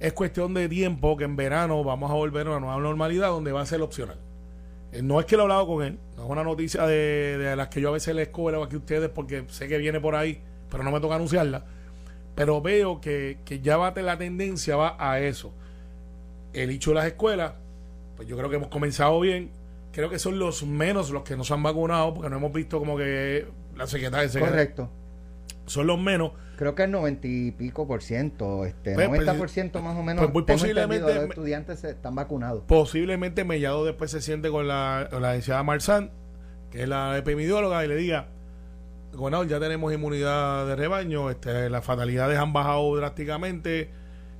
[0.00, 3.52] es cuestión de tiempo que en verano vamos a volver a una nueva normalidad donde
[3.52, 4.18] va a ser opcional.
[4.94, 7.68] Eh, no es que lo he hablado con él, no es una noticia de, las
[7.68, 10.40] que yo a veces les cobro aquí a ustedes porque sé que viene por ahí,
[10.70, 11.64] pero no me toca anunciarla.
[12.36, 15.52] Pero veo que, ya va la tendencia va a eso.
[16.52, 17.54] El hecho de las escuelas,
[18.16, 19.50] pues yo creo que hemos comenzado bien.
[19.92, 22.96] Creo que son los menos los que nos han vacunado porque no hemos visto como
[22.96, 24.40] que la secretaria.
[24.40, 24.90] Correcto.
[25.66, 29.50] Son los menos creo que el noventa y pico por ciento, este, 90 pues, por
[29.50, 32.62] ciento más o menos pues posiblemente los estudiantes están vacunados.
[32.66, 36.10] Posiblemente Mellado después se siente con la, la licenciada Marzán,
[36.70, 38.28] que es la epidemióloga, y le diga,
[39.16, 43.90] bueno, ya tenemos inmunidad de rebaño, este, las fatalidades han bajado drásticamente,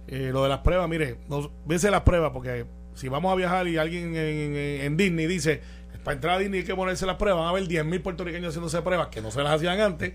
[0.07, 3.79] Eh, lo de las pruebas, mire, no, las pruebas, porque si vamos a viajar y
[3.79, 5.63] alguien en, en Disney dice
[6.05, 8.83] para entrar a Disney hay que ponerse las pruebas, van a haber 10.000 puertorriqueños haciéndose
[8.83, 10.13] pruebas que no se las hacían antes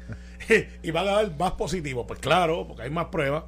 [0.84, 2.06] y van a dar más positivos.
[2.08, 3.44] Pues claro, porque hay más pruebas.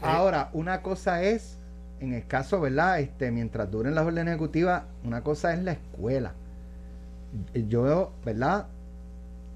[0.00, 1.58] Ahora, una cosa es,
[2.00, 3.00] en el caso, ¿verdad?
[3.00, 6.32] Este, mientras duren las órdenes ejecutivas, una cosa es la escuela.
[7.68, 8.66] Yo, ¿verdad?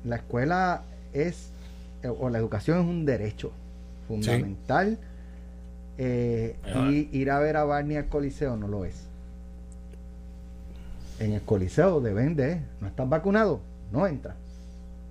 [0.04, 0.82] La escuela
[1.14, 1.50] es,
[2.18, 3.52] o la educación es un derecho
[4.06, 4.98] fundamental.
[5.96, 6.56] Eh,
[6.90, 9.07] y ir a ver a Barney al Coliseo no lo es
[11.18, 13.60] en el Coliseo deben de, no estás vacunado,
[13.92, 14.36] no entra.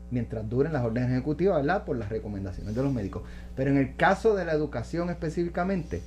[0.09, 1.83] Mientras duren las órdenes ejecutivas, ¿verdad?
[1.83, 3.23] Por las recomendaciones de los médicos.
[3.55, 6.01] Pero en el caso de la educación específicamente,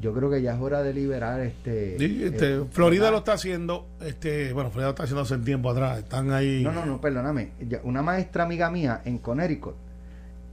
[0.00, 1.96] yo creo que ya es hora de liberar este.
[1.96, 5.98] este eh, Florida lo está haciendo, este, bueno, Florida lo está haciendo hace tiempo atrás,
[5.98, 6.62] están ahí.
[6.62, 7.50] No, no, no, perdóname.
[7.82, 9.74] Una maestra amiga mía en Connecticut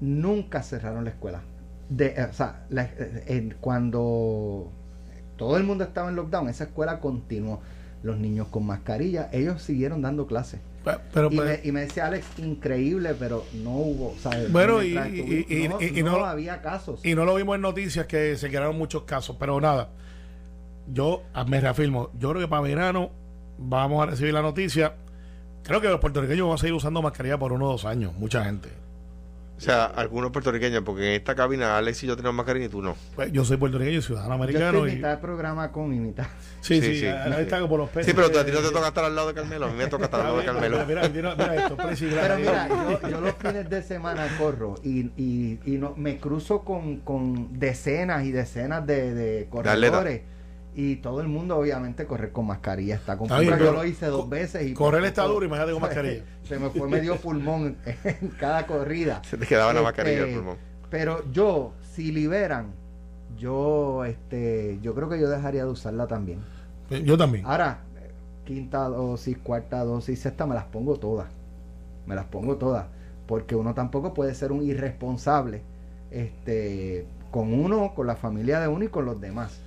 [0.02, 1.42] nunca cerraron la escuela.
[1.90, 4.70] De, eh, o sea, eh, cuando
[5.38, 7.62] todo el mundo estaba en lockdown, esa escuela continuó
[8.04, 10.60] los niños con mascarilla, ellos siguieron dando clases.
[11.14, 14.16] Pero, y, me, decía Alex, increíble, pero no hubo,
[14.50, 14.94] Bueno, y,
[16.04, 17.06] no, había casos.
[17.06, 19.92] Y no lo vimos en noticias que se quedaron muchos casos, pero nada,
[20.92, 23.12] yo ah, me reafirmo, yo creo que para verano
[23.58, 24.96] vamos a recibir la noticia.
[25.64, 28.44] Creo que los puertorriqueños van a seguir usando mascarilla por uno o dos años, mucha
[28.44, 28.83] gente.
[29.64, 32.82] O sea, algunos puertorriqueños, porque en esta cabina Alex y yo tenemos mascarilla y tú
[32.82, 32.98] no.
[33.16, 34.80] Pues yo soy puertorriqueño y ciudadano americano.
[34.80, 36.26] Yo estoy mitad programa con y mitad.
[36.60, 37.06] Sí, sí, sí.
[37.06, 38.08] Está por los peces.
[38.08, 39.88] Sí, pero a ti no te toca estar al lado de Carmelo, a mí me
[39.88, 40.86] toca estar al lado de Carmelo.
[40.86, 45.60] Mira, mira, mira esto, Pero mira, yo, yo, los fines de semana corro y, y,
[45.66, 50.33] y no, me cruzo con, con decenas y decenas de, de corredores
[50.76, 52.96] y todo el mundo obviamente correr con mascarilla.
[52.96, 53.64] Está complicado.
[53.64, 56.24] yo lo hice dos veces y correr está duro imagínate con mascarilla.
[56.44, 59.22] se me fue medio pulmón en cada corrida.
[59.24, 60.58] Se te quedaba la mascarilla el este, pulmón.
[60.90, 62.74] pero yo si liberan
[63.38, 66.40] yo este yo creo que yo dejaría de usarla también.
[66.90, 67.46] Yo también.
[67.46, 67.80] Ahora
[68.46, 71.28] quinta dosis cuarta dosis sexta me las pongo todas.
[72.06, 72.88] Me las pongo todas.
[73.28, 75.62] Porque uno tampoco puede ser un irresponsable
[76.12, 79.60] este con uno con la familia de uno y con los demás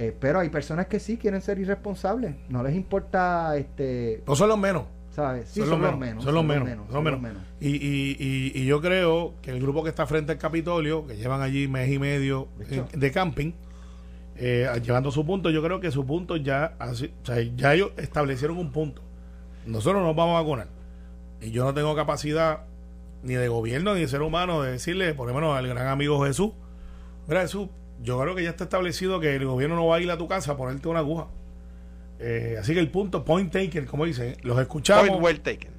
[0.00, 2.36] eh, pero hay personas que sí quieren ser irresponsables.
[2.48, 3.56] No les importa.
[3.56, 4.84] este No son los menos.
[5.10, 5.48] ¿Sabes?
[5.48, 6.22] Sí, son, los menos.
[6.22, 6.68] Son los menos.
[6.92, 7.42] Son los menos.
[7.58, 11.42] Y, y, y, yo creo que el grupo que está frente al Capitolio, que llevan
[11.42, 12.46] allí mes y medio
[12.94, 13.50] de, camping,
[14.36, 17.90] eh, llevando su punto, yo creo que su punto ya, así, o sea, ya ellos
[17.96, 19.02] establecieron un punto.
[19.66, 20.68] Nosotros nos vamos a vacunar.
[21.40, 22.66] Y yo no tengo capacidad
[23.24, 26.24] ni de gobierno ni de ser humano de decirle, por lo menos al gran amigo
[26.24, 26.52] Jesús,
[27.26, 27.68] mira Jesús,
[28.02, 30.28] yo creo que ya está establecido que el gobierno no va a ir a tu
[30.28, 31.28] casa a ponerte una aguja.
[32.20, 35.08] Eh, así que el punto, point taken, como dicen, los escuchamos.
[35.08, 35.70] Point well taken.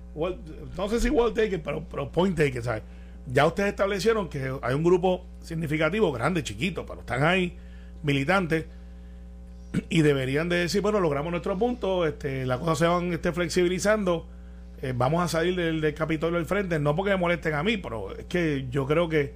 [0.78, 2.84] no sé si well taken, pero, pero point taken, ¿sabes?
[3.28, 7.58] Ya ustedes establecieron que hay un grupo significativo, grande, chiquito, pero están ahí,
[8.04, 8.66] militantes,
[9.90, 14.26] y deberían de decir, bueno, logramos nuestro punto, este, las cosas se van este, flexibilizando,
[14.82, 17.78] eh, vamos a salir del, del Capitolio del frente, no porque me molesten a mí,
[17.78, 19.34] pero es que yo creo que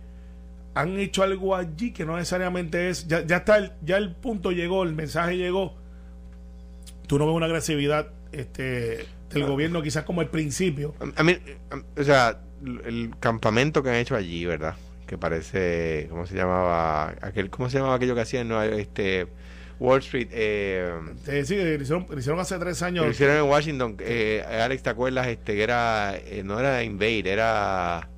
[0.75, 4.51] han hecho algo allí que no necesariamente es, ya, ya está, el, ya el punto
[4.51, 5.75] llegó, el mensaje llegó.
[7.07, 10.95] Tú no ves una agresividad este, del gobierno quizás como el principio.
[11.15, 11.37] A mí,
[11.97, 12.39] o sea,
[12.85, 14.75] el campamento que han hecho allí, ¿verdad?
[15.05, 17.15] Que parece, ¿cómo se llamaba?
[17.21, 19.27] aquel ¿Cómo se llamaba aquello que hacían en este,
[19.79, 20.29] Wall Street?
[20.31, 20.91] Eh,
[21.45, 23.05] sí, lo hicieron, hicieron, hace tres años.
[23.05, 23.97] Lo hicieron en Washington.
[23.99, 25.27] Eh, Alex, ¿te acuerdas?
[25.27, 28.09] Este, que era, eh, no era Invade, era...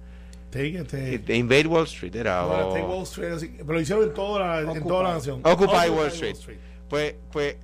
[0.55, 2.45] Este, Invade Wall Street era.
[2.45, 5.41] Wall Street, pero lo hicieron en toda la, en toda la nación.
[5.43, 6.35] Occupy, Wall, Street.
[6.89, 7.57] Pues, pues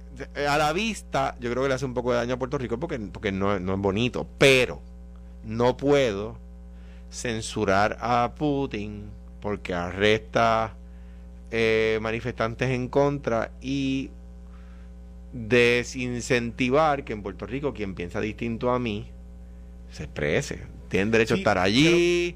[0.47, 2.79] a la vista, yo creo que le hace un poco de daño a Puerto Rico
[2.79, 4.27] porque, porque no, no es bonito.
[4.37, 4.81] Pero
[5.43, 6.37] no puedo
[7.09, 10.75] censurar a Putin porque arresta
[11.49, 14.11] eh, manifestantes en contra y
[15.33, 19.07] desincentivar que en Puerto Rico quien piensa distinto a mí
[19.91, 20.63] se exprese.
[20.89, 22.35] Tienen derecho a estar allí.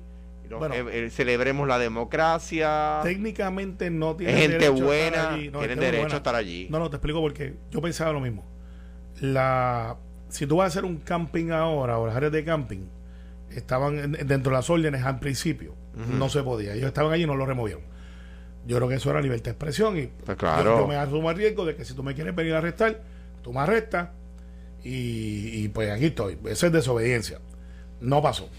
[0.50, 3.00] Bueno, eh, eh, celebremos la democracia.
[3.04, 6.68] Técnicamente no tiene gente buena, tienen derecho a estar allí.
[6.70, 8.46] No, no, te explico porque yo pensaba lo mismo.
[9.20, 9.98] La,
[10.30, 12.86] si tú vas a hacer un camping ahora, o las áreas de camping,
[13.52, 15.74] estaban dentro de las órdenes al principio.
[15.96, 16.74] No se podía.
[16.74, 17.84] Ellos estaban allí y no lo removieron.
[18.68, 20.80] Yo creo que eso era libertad de expresión y pues claro.
[20.80, 23.02] yo, me asumo el riesgo de que si tú me quieres venir a arrestar,
[23.44, 24.10] tú me arrestas
[24.84, 26.38] y, y pues aquí estoy.
[26.46, 27.40] Eso es desobediencia.
[28.02, 28.50] No pasó.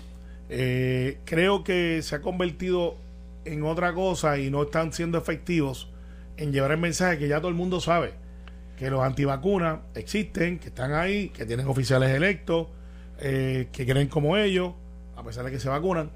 [0.48, 2.96] Eh, creo que se ha convertido
[3.44, 5.90] en otra cosa y no están siendo efectivos
[6.37, 8.14] en llevar el mensaje que ya todo el mundo sabe
[8.76, 12.68] que los antivacunas existen, que están ahí, que tienen oficiales electos,
[13.18, 14.74] eh, que creen como ellos,
[15.16, 16.11] a pesar de que se vacunan,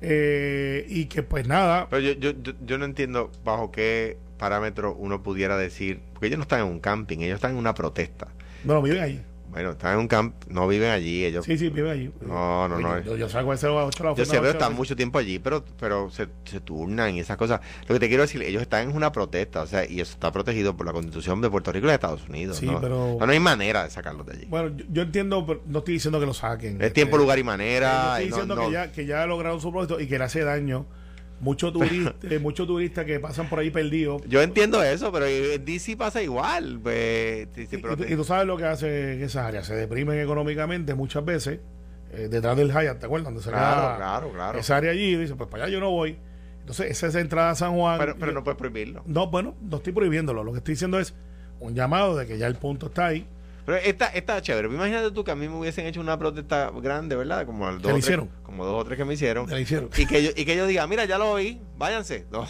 [0.00, 4.94] Eh, y que pues nada, Pero yo, yo, yo, yo no entiendo bajo qué parámetro
[4.94, 8.28] uno pudiera decir, porque ellos no están en un camping, ellos están en una protesta.
[8.62, 9.20] bueno, viven allí.
[9.50, 11.44] Bueno, están en un camp, no viven allí, ellos...
[11.44, 12.10] Sí, sí, viven allí.
[12.20, 13.00] No, no, no.
[13.00, 15.38] Yo, yo salgo a ese ocho de la Yo sé, pero están mucho tiempo allí,
[15.38, 17.60] pero pero se, se turnan y esas cosas.
[17.88, 20.30] Lo que te quiero decir, ellos están en una protesta, o sea, y eso está
[20.32, 22.58] protegido por la Constitución de Puerto Rico y de Estados Unidos.
[22.58, 22.80] Sí, ¿no?
[22.80, 24.44] pero- No, no hay manera de sacarlos de allí.
[24.46, 26.80] Bueno, yo, yo entiendo, pero no estoy diciendo que lo saquen.
[26.82, 28.18] es tiempo, Este, lugar y eh, manera.
[28.20, 30.24] estoy y no- diciendo no- que, ya, que ya lograron su propósito y que le
[30.24, 30.86] hace daño.
[31.40, 34.22] Muchos turistas, muchos turistas que pasan por ahí perdidos.
[34.28, 36.80] Yo entiendo eso, pero en DC pasa igual.
[36.82, 39.66] Pues, Y, tú- te- y tú sabes lo que hace en esas áreas.
[39.66, 41.60] Se deprimen económicamente muchas veces.
[42.12, 43.26] eh, detrás del Hyatt, ¿te acuerdas?
[43.26, 44.58] Donde se claro, claro, claro.
[44.58, 45.14] esa área allí.
[45.16, 46.16] Dice, pues para allá yo no voy.
[46.60, 47.98] Entonces, esa es la entrada a San Juan.
[47.98, 49.02] Pero, pero no puedes prohibirlo.
[49.06, 50.42] No, bueno, no estoy prohibiéndolo.
[50.44, 51.14] Lo que estoy diciendo es
[51.60, 53.26] un llamado de que ya el punto está ahí.
[53.68, 54.66] Pero esta, esta chévere.
[54.68, 57.44] Imagínate tú que a mí me hubiesen hecho una protesta grande, ¿verdad?
[57.44, 58.30] Como, al dos ¿Te la o tres- hicieron?
[58.42, 59.44] como dos o tres que me hicieron.
[59.46, 59.90] Te la hicieron.
[59.94, 62.24] Y que yo, y que yo diga, mira, ya lo oí, váyanse.
[62.32, 62.46] No.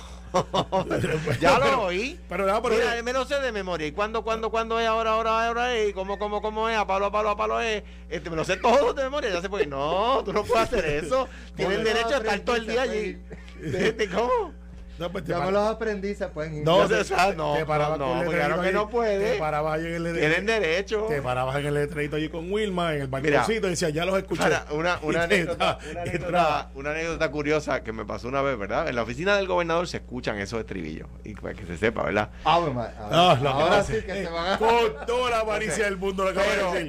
[1.41, 2.21] ya lo oí.
[2.29, 3.87] Pero, pero- Mira, me lo sé de memoria.
[3.87, 4.87] ¿Y cuándo, cuándo, cuándo es?
[4.87, 5.91] Ahora, ahora, ahora es.
[5.91, 6.77] ¿Y cómo, cómo, cómo es?
[6.77, 7.83] A palo, a palo, a palo es.
[8.09, 9.31] Este, me lo sé todo de memoria.
[9.31, 9.67] Ya se puede.
[9.67, 11.29] No, tú no puedes hacer eso.
[11.57, 13.19] Tienen derecho a estar todo el día allí.
[13.63, 14.53] Este, ¿Cómo?
[14.99, 16.65] No, pues te Ya me los aprendí, se pueden ir.
[16.65, 19.33] No, te, sea, no, te parabas no, no, letrerito claro que no puede.
[19.33, 20.35] Te parabas en el letrerito.
[20.35, 21.07] Tienen derecho.
[21.09, 24.17] Te parabas en el letrerito allí con Wilma, en el balconcito, y decías, ya los
[24.19, 24.43] escuché.
[24.71, 26.71] Una, una, te anécdota, entraba- una, y anécdota, entraba.
[26.75, 28.89] una anécdota curiosa que me pasó una vez, ¿verdad?
[28.89, 31.09] En la oficina del gobernador se escuchan esos estribillos.
[31.25, 32.31] Y para que se sepa, ¿verdad?
[32.45, 34.59] Ave María, Ah, ahora que sí que eh, se van a...
[34.59, 36.85] Con toda la avaricia del mundo lo acabo Pero, de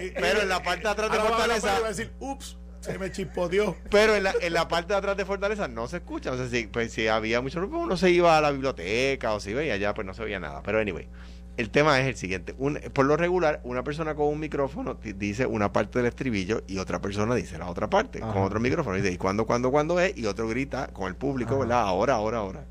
[0.00, 0.14] decir.
[0.20, 1.80] pero, en la parte de atrás de Fortaleza.
[1.88, 3.76] decir, ups, se me chispoteó.
[3.90, 6.32] Pero en la, en la parte de atrás de Fortaleza no se escucha.
[6.32, 9.40] O sea, si, pues, si había mucho ruido, uno se iba a la biblioteca o
[9.40, 10.62] se iba y allá pues no se oía nada.
[10.62, 11.08] Pero anyway,
[11.56, 12.54] el tema es el siguiente.
[12.58, 16.78] Un- por lo regular, una persona con un micrófono dice una parte del estribillo y
[16.78, 18.32] otra persona dice la otra parte Ajá.
[18.32, 18.96] con otro micrófono.
[18.96, 20.16] Y dice, ¿y cuándo, cuándo, cuándo es?
[20.16, 21.60] Y otro grita con el público, Ajá.
[21.60, 21.80] ¿verdad?
[21.82, 22.64] Ahora, ahora, ahora.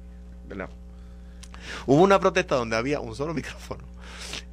[0.48, 0.70] ¿Verdad?
[1.86, 3.84] Hubo una protesta donde había un solo micrófono.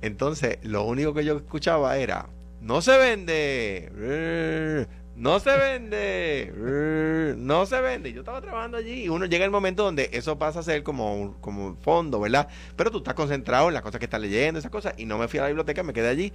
[0.03, 2.27] Entonces, lo único que yo escuchaba era,
[2.61, 8.12] no se vende, no se vende, no se vende.
[8.12, 11.16] Yo estaba trabajando allí y uno llega el momento donde eso pasa a ser como
[11.16, 12.48] un, como un fondo, ¿verdad?
[12.76, 15.26] Pero tú estás concentrado en las cosas que estás leyendo, esas cosas, y no me
[15.29, 16.33] fui a la biblioteca, me quedé allí.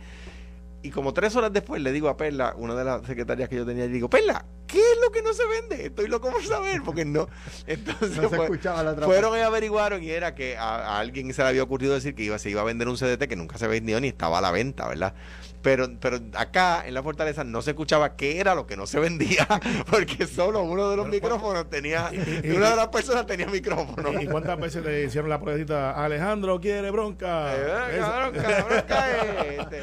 [0.84, 3.68] Y como tres horas después le digo a Perla, una de las secretarias que yo
[3.68, 5.86] tenía, y digo, Perla, ¿qué es lo que no se vende?
[5.86, 7.30] Estoy loco por saber, porque no.
[7.68, 11.44] Entonces, No se escuchaba la fueron y averiguaron y era que a, a alguien se
[11.44, 13.68] le había ocurrido decir que iba, se iba a vender un CDT que nunca se
[13.68, 15.14] vendió ni estaba a la venta, ¿verdad?
[15.62, 19.00] Pero, pero acá en la fortaleza no se escuchaba qué era lo que no se
[19.00, 19.48] vendía,
[19.92, 23.46] porque solo uno de los Pero, micrófonos tenía, y- y- una de las personas tenía
[23.48, 24.20] micrófono.
[24.20, 26.04] ¿Y cuántas veces le hicieron la pruebita?
[26.04, 27.54] Alejandro quiere bronca.
[27.56, 29.80] Eh, cabrón, cabrón, cae, este.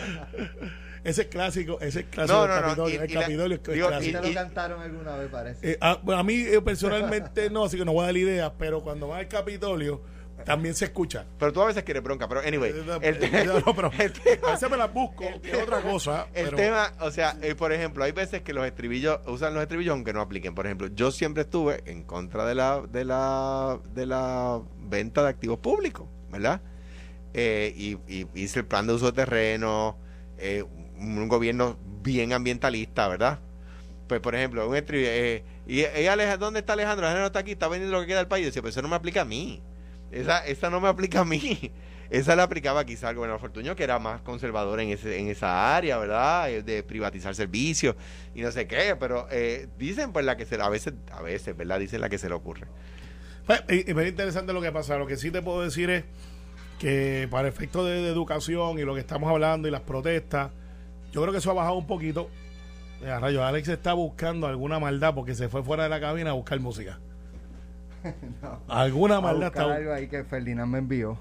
[1.04, 2.94] ese es clásico, ese es clásico No, del no, no, Capitolio.
[2.94, 4.20] y- el y la- Capitolio es digo, clásico.
[4.20, 5.70] Te y- lo cantaron alguna vez, parece.
[5.72, 8.52] Eh, a, bueno, a mí eh, personalmente no, así que no voy a dar idea,
[8.58, 10.00] pero cuando va al Capitolio
[10.44, 11.26] también se escucha.
[11.38, 12.72] Pero tú a veces quieres bronca, pero anyway,
[13.02, 15.80] el, te- No, no, pero el tema- a veces me las busco, que es otra
[15.82, 16.26] cosa.
[16.34, 19.62] El pero- tema, o sea, eh, por ejemplo, hay veces que los estribillos usan los
[19.62, 20.54] estribillos aunque no apliquen.
[20.54, 25.28] Por ejemplo, yo siempre estuve en contra de la de la de la venta de
[25.28, 26.60] activos públicos, ¿verdad?
[27.34, 29.98] Eh, y, y hice el plan de uso de terreno,
[30.38, 30.64] eh,
[30.98, 33.38] un gobierno bien ambientalista, ¿verdad?
[34.08, 37.04] Pues, por ejemplo, un estribillo, y, y Alejandro, ¿dónde está Alejandro?
[37.06, 38.44] Alejandro está aquí, está vendiendo lo que queda del país.
[38.44, 39.62] Yo decía, pero eso no me aplica a mí.
[40.10, 41.72] Esa, esa no me aplica a mí.
[42.10, 45.76] Esa la aplicaba quizá al gobernador Fortuño, que era más conservador en, ese, en esa
[45.76, 46.50] área, ¿verdad?
[46.50, 47.96] Eh, De privatizar servicios
[48.34, 51.54] y no sé qué, pero eh, dicen pues la que se a veces, a veces,
[51.54, 51.78] ¿verdad?
[51.78, 52.66] Dicen la que se le ocurre.
[53.46, 54.96] Pues, es interesante lo que pasa.
[54.96, 56.04] Lo que sí te puedo decir es
[56.78, 60.50] que para efectos de, educación y lo que estamos hablando y las protestas,
[61.12, 62.30] yo creo que eso ha bajado un poquito.
[63.00, 66.34] Mira, rayo, Alex está buscando alguna maldad porque se fue fuera de la cabina a
[66.34, 66.98] buscar música.
[68.42, 68.60] No.
[68.68, 69.74] Alguna maldad está.
[69.74, 71.18] algo ahí que Ferdinand me envió.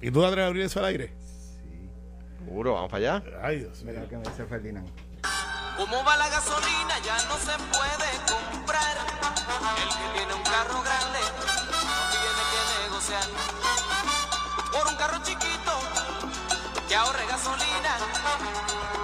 [0.00, 1.14] ¿Y tú te atreves a abrir eso al aire?
[1.20, 1.88] Sí.
[2.44, 3.24] Seguro, vamos para allá.
[3.42, 3.94] Ay, Dios mío.
[3.94, 4.88] Mira que me dice Ferdinand.
[5.76, 6.98] ¿Cómo va la gasolina?
[7.04, 8.96] Ya no se puede comprar.
[9.76, 11.20] El que tiene un carro grande
[11.84, 13.24] no tiene que negociar.
[14.72, 15.72] Por un carro chiquito
[16.88, 17.96] que ahorre gasolina.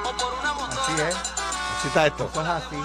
[0.04, 1.08] O por una Así motora.
[1.08, 1.16] es.
[1.16, 2.28] Así está esto.
[2.32, 2.76] Eso es así.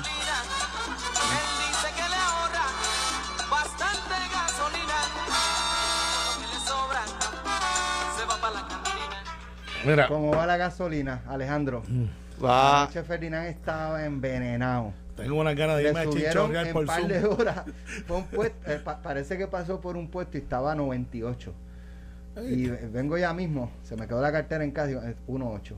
[9.86, 11.84] Mira, ¿Cómo va la gasolina, Alejandro?
[12.43, 12.84] Va.
[12.84, 14.93] Anoche Ferdinand estaba envenenado.
[15.15, 17.07] tengo unas ganas de Le irme a subieron en por par Zoom.
[17.09, 17.63] de horas.
[18.05, 21.53] Fue un puesto, eh, pa- parece que pasó por un puesto y estaba a 98.
[22.47, 25.73] Y vengo ya mismo, se me quedó la cartera en casa, digo, es 1.8,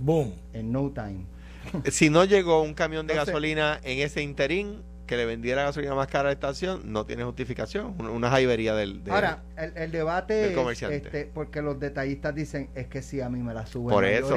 [0.00, 0.34] Boom.
[0.52, 1.24] en no time.
[1.90, 5.94] Si no llegó un camión de Entonces- gasolina en ese interín, que le vendiera gasolina
[5.94, 7.94] más cara a la estación no tiene justificación.
[8.00, 9.02] Una, jaibería del.
[9.04, 10.96] del- Ahora, el, el debate del es, comerciante.
[10.96, 14.24] este, porque los detallistas dicen es que si a mí me la sube Por el
[14.24, 14.36] eso,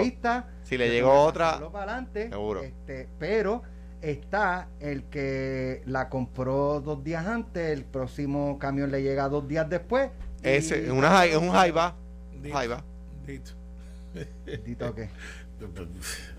[0.64, 2.62] si le llegó otra, para adelante, seguro.
[2.64, 3.64] este, pero
[4.02, 9.68] está el que la compró dos días antes, el próximo camión le llega dos días
[9.70, 10.10] después.
[10.44, 11.96] es una es un jaiba.
[12.42, 12.84] Dito, Jaiba.
[13.26, 13.52] dito.
[14.66, 15.10] Dito, ¿qué?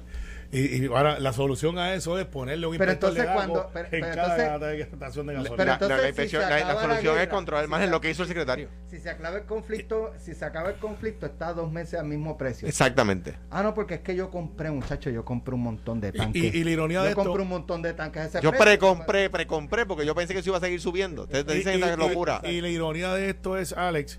[0.52, 3.58] Y, y ahora la solución a eso es ponerle un Pero inspector entonces de cuando-
[3.60, 5.56] daco pero- en cada entonces- estación de La, gasolina.
[5.56, 7.70] Pero la- entonces, la si inspección- se la- la acaba la solución es controlar si
[7.70, 8.68] margen, se- lo que hizo el secretario.
[8.90, 12.06] Si se acaba el conflicto, si se acaba el conflicto, está a dos meses al
[12.06, 12.66] mismo precio.
[12.66, 13.36] Exactamente.
[13.50, 16.42] Ah, no, porque es que yo compré, muchacho, yo compré un montón de Y- tanques.
[16.42, 19.30] y, y la ironía yo de esto compré un montón de tanques ese Yo precompré,
[19.30, 21.22] precompré, porque yo pensé que eso iba a seguir subiendo.
[21.22, 22.40] Ustedes dicen y- esa locura.
[22.42, 24.18] Y, la ironía de esto es, Alex,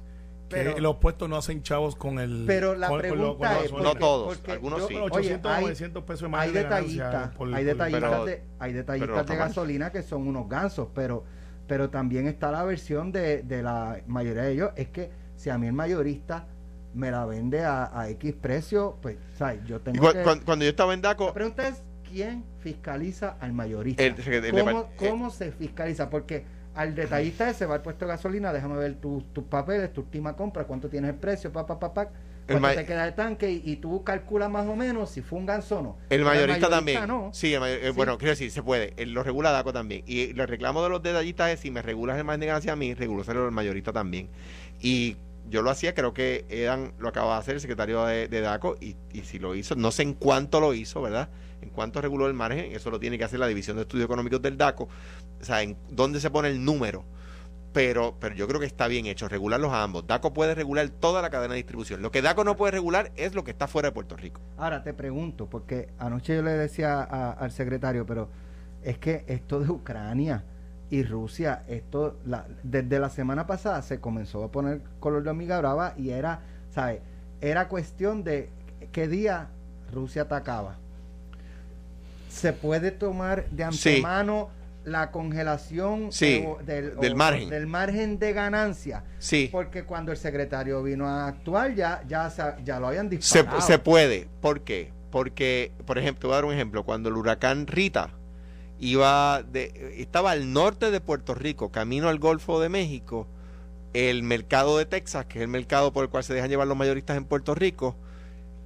[0.52, 2.44] que Pero- los puestos no hacen chavos con el.
[2.48, 3.72] Pero la con- con lo- pregunta con es...
[3.84, 4.96] No todos, porque algunos yo- sí.
[4.96, 8.44] oye, 800 o hay- 900 pesos más hay de detallistas, por- hay detallistas, Pero- de,
[8.60, 11.24] hay detallistas de gasolina que son unos gansos, pero
[11.68, 15.58] pero también está la versión de, de la mayoría de ellos, es que si a
[15.58, 16.46] mí el mayorista
[16.94, 19.64] me la vende a, a X precio, pues, ¿sabes?
[19.66, 20.22] Yo tengo cu- que...
[20.22, 24.04] cuando, cuando yo estaba en La DACO, pregunta es, ¿quién fiscaliza al mayorista?
[24.04, 26.10] El- el- el- ¿Cómo, el- cómo se fiscaliza?
[26.10, 26.44] Porque
[26.76, 30.36] al detallista ese va al puesto de gasolina, déjame ver tus tus papeles, tu última
[30.36, 32.10] compra, cuánto tienes el precio, pa, pa, pa, pa,
[32.48, 35.38] El cuánto te queda de tanque y, y tú calculas más o menos si fue
[35.40, 35.98] un ganso o no.
[36.10, 37.08] el mayorista también.
[37.08, 37.30] no.
[37.34, 37.92] Sí, el mayor- eh, Sí.
[37.92, 38.94] bueno, quiero decir, se puede.
[38.98, 40.04] Él lo regula DACO también.
[40.08, 42.76] Y los reclamos de los detallistas es si me regulas el margen de ganancia a
[42.76, 42.96] mí,
[43.46, 44.30] al mayorista también.
[44.82, 45.18] Y
[45.52, 48.96] yo lo hacía, creo que eran, lo acaba de hacer el secretario de, DACO y,
[49.12, 51.30] y si lo hizo, no sé en cuánto lo hizo, ¿verdad?
[51.62, 54.42] En cuánto reguló el margen, eso lo tiene que hacer la División de Estudios Económicos
[54.42, 54.86] del DACO.
[54.86, 57.04] O sea, en dónde se pone el número.
[57.74, 60.06] Pero, pero yo creo que está bien hecho, regularlos a ambos.
[60.08, 62.02] DACO puede regular toda la cadena de distribución.
[62.02, 64.42] Lo que DACO no puede regular es lo que está fuera de Puerto Rico.
[64.58, 68.30] Ahora te pregunto, porque anoche yo le decía al secretario, pero
[68.84, 70.44] es que esto de Ucrania
[70.92, 75.58] y Rusia, esto la- desde la semana pasada se comenzó a poner color de hormiga
[75.58, 77.00] brava y era, ¿sabes?
[77.42, 78.50] Era cuestión de
[78.92, 79.48] qué día
[79.92, 80.76] Rusia atacaba.
[82.30, 83.90] Se puede tomar de Sí.
[83.90, 84.50] antemano
[84.84, 87.50] la congelación Sí, o del, del o- margen.
[87.50, 89.04] del margen de ganancia.
[89.20, 89.48] Sí.
[89.52, 92.32] Porque cuando el secretario vino a actuar ya, ya,
[92.64, 93.62] ya lo habían Se, disparado.
[93.62, 94.28] se puede.
[94.42, 94.92] ¿Por qué?
[95.12, 96.84] Porque, por ejemplo, voy a dar un ejemplo.
[96.84, 98.10] Cuando el huracán Rita
[98.82, 103.28] iba de, estaba al norte de Puerto Rico, camino al Golfo de México,
[103.94, 106.76] el mercado de Texas, que es el mercado por el cual se dejan llevar los
[106.76, 107.96] mayoristas en Puerto Rico,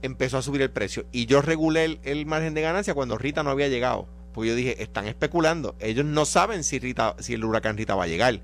[0.01, 1.05] empezó a subir el precio.
[1.11, 4.07] Y yo regulé el, margen de ganancia cuando Rita no había llegado.
[4.33, 5.75] Porque yo dije, están especulando.
[5.79, 8.41] Ellos no saben si, Rita, si el huracán Rita va a llegar.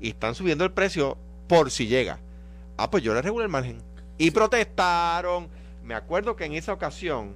[0.00, 2.20] Y están subiendo el precio por si llega.
[2.78, 3.82] Ah, pues yo le regulé el margen.
[4.16, 5.48] Y protestaron.
[5.82, 7.34] Me acuerdo que en esa ocasión,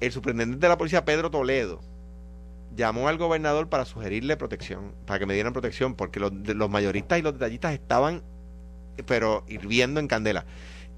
[0.00, 1.80] el superintendente de la policía, Pedro Toledo,
[2.76, 6.32] llamó al gobernador para sugerirle protección, para que me dieran protección, porque los,
[6.70, 8.22] mayoristas y los detallistas estaban,
[9.06, 10.44] pero hirviendo en candela.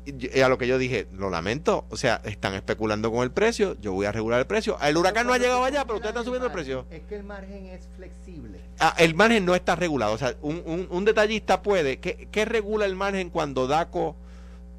[0.05, 3.77] Y a lo que yo dije, lo lamento, o sea, están especulando con el precio,
[3.81, 4.79] yo voy a regular el precio.
[4.81, 6.87] El huracán no ha llegado allá, pero ustedes están subiendo el precio.
[6.93, 8.61] Es que el margen es flexible.
[8.79, 10.12] Ah, el margen no está regulado.
[10.12, 11.99] O sea, un, un- un detallista puede.
[11.99, 14.14] ¿qué, qué regula el margen cuando DACO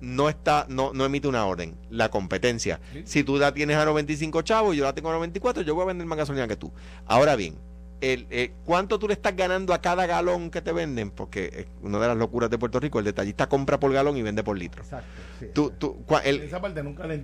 [0.01, 1.77] no está no, no emite una orden?
[1.89, 2.79] La competencia.
[3.05, 5.83] Si tú la tienes a 95 chavos y yo la tengo a 94, yo voy
[5.83, 6.71] a vender más gasolina que tú.
[7.05, 7.57] Ahora bien,
[8.01, 11.09] el, eh, ¿cuánto tú le estás ganando a cada galón que te venden?
[11.11, 14.21] Porque es una de las locuras de Puerto Rico, el detallista compra por galón y
[14.21, 14.81] vende por litro.
[14.83, 15.07] Exacto.
[15.39, 15.77] sí, Tú, exacto.
[15.95, 17.21] tú, cua- el- Esa parte nunca la he y,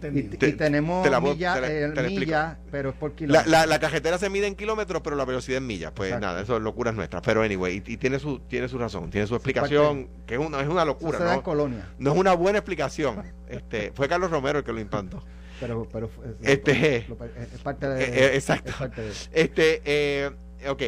[0.58, 2.20] tenemos te la millas, te la- eh, te la explico.
[2.20, 3.52] millas, pero es por la, kilómetro.
[3.52, 5.92] la, la cajetera se mide en kilómetros, pero la velocidad en millas.
[5.94, 6.26] Pues Exacto.
[6.28, 7.22] nada, eso es locuras nuestras.
[7.24, 10.60] Pero anyway, y, y tiene su tiene su razón, tiene su explicación, que es una,
[10.62, 11.44] es una Eso locura, se da en ¿no?
[11.44, 11.90] Colonia.
[12.00, 13.22] No es una buena explicación.
[13.48, 15.24] Este, fue Carlos Romero el que lo implantó.
[15.60, 16.10] Pero, pero
[16.42, 18.04] es, Este- lo- es parte de.
[18.04, 18.70] Eh, eh, exacto.
[18.72, 20.32] es parte de- Este, eh,
[20.70, 20.82] ok.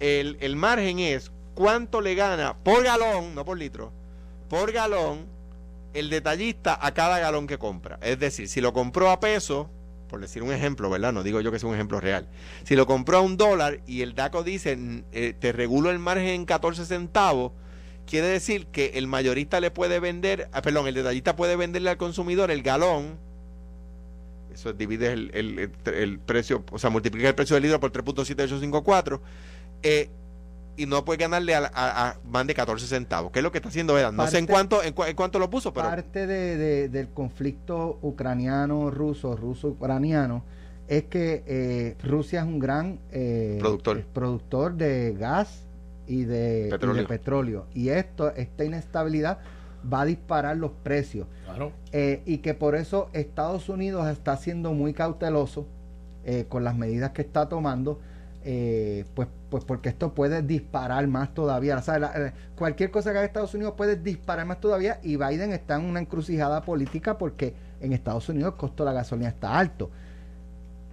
[0.00, 3.92] El, el margen es cuánto le gana por galón, no por litro,
[4.48, 5.26] por galón
[5.92, 7.98] el detallista a cada galón que compra.
[8.02, 9.70] Es decir, si lo compró a peso,
[10.08, 11.12] por decir un ejemplo, ¿verdad?
[11.12, 12.28] No digo yo que sea un ejemplo real.
[12.64, 14.76] Si lo compró a un dólar y el DACO dice,
[15.12, 17.52] eh, te regulo el margen en 14 centavos,
[18.06, 21.96] quiere decir que el mayorista le puede vender, ah, perdón, el detallista puede venderle al
[21.96, 23.18] consumidor el galón
[24.54, 29.20] eso divide el, el- el- precio, o sea, multiplica el precio del litro por 3.7854
[29.82, 30.08] eh,
[30.76, 33.58] y no puede ganarle a, a- a más de 14 centavos, que es lo que
[33.58, 34.16] está haciendo Edan.
[34.16, 37.08] No sé en cuánto, en, cua- en cuánto lo puso, pero Parte de, de- del
[37.08, 40.42] conflicto ucraniano-ruso, ruso-ucraniano,
[40.88, 43.98] es que eh, Rusia es un gran eh, Productor.
[43.98, 45.64] eh, productor de gas
[46.06, 47.06] y de y de Petróleo.
[47.06, 47.66] petróleo.
[47.74, 49.38] Y esto, esta inestabilidad
[49.92, 51.26] va a disparar los precios.
[51.44, 51.72] Claro.
[51.92, 55.66] Eh, y que por eso Estados Unidos está siendo muy cauteloso
[56.24, 57.98] eh, con las medidas que está tomando,
[58.44, 61.76] eh, pues pues porque esto puede disparar más todavía.
[61.76, 65.52] O sea, la- cualquier cosa que haga Estados Unidos puede disparar más todavía y Biden
[65.52, 69.58] está en una encrucijada política porque en Estados Unidos el costo de la gasolina está
[69.58, 69.90] alto.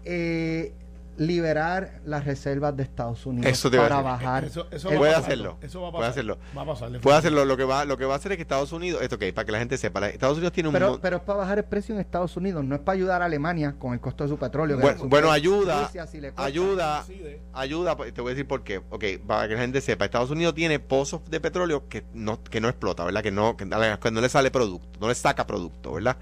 [0.06, 0.74] Eh,
[1.18, 4.46] liberar las reservas de Estados Unidos Eso te iba a para bajar.
[4.46, 5.24] Eso, eso Puede va a pasar.
[5.24, 5.58] hacerlo.
[5.62, 6.12] Eso va a Puede pasar.
[6.12, 6.38] hacerlo.
[6.58, 7.00] Va a pasar.
[7.02, 7.46] Puede hacerlo.
[7.46, 9.46] Lo que va, lo que va a hacer es que Estados Unidos, esto ok, para
[9.46, 11.96] que la gente sepa, Estados Unidos tiene un Pero, pero es para bajar el precio
[11.96, 14.78] en Estados Unidos, no es para ayudar a Alemania con el costo de su petróleo.
[14.80, 17.06] bueno, su- bueno, ayuda, Rusia, si ayuda,
[17.54, 18.78] ayuda, pues, te voy a decir por qué.
[18.90, 22.62] Ok, para que la gente sepa, Estados Unidos tiene pozos de petróleo que no, que
[22.62, 23.24] no explota, ¿verdad?
[23.24, 26.18] Que no, que, que no le sale producto, no le saca producto, ¿verdad?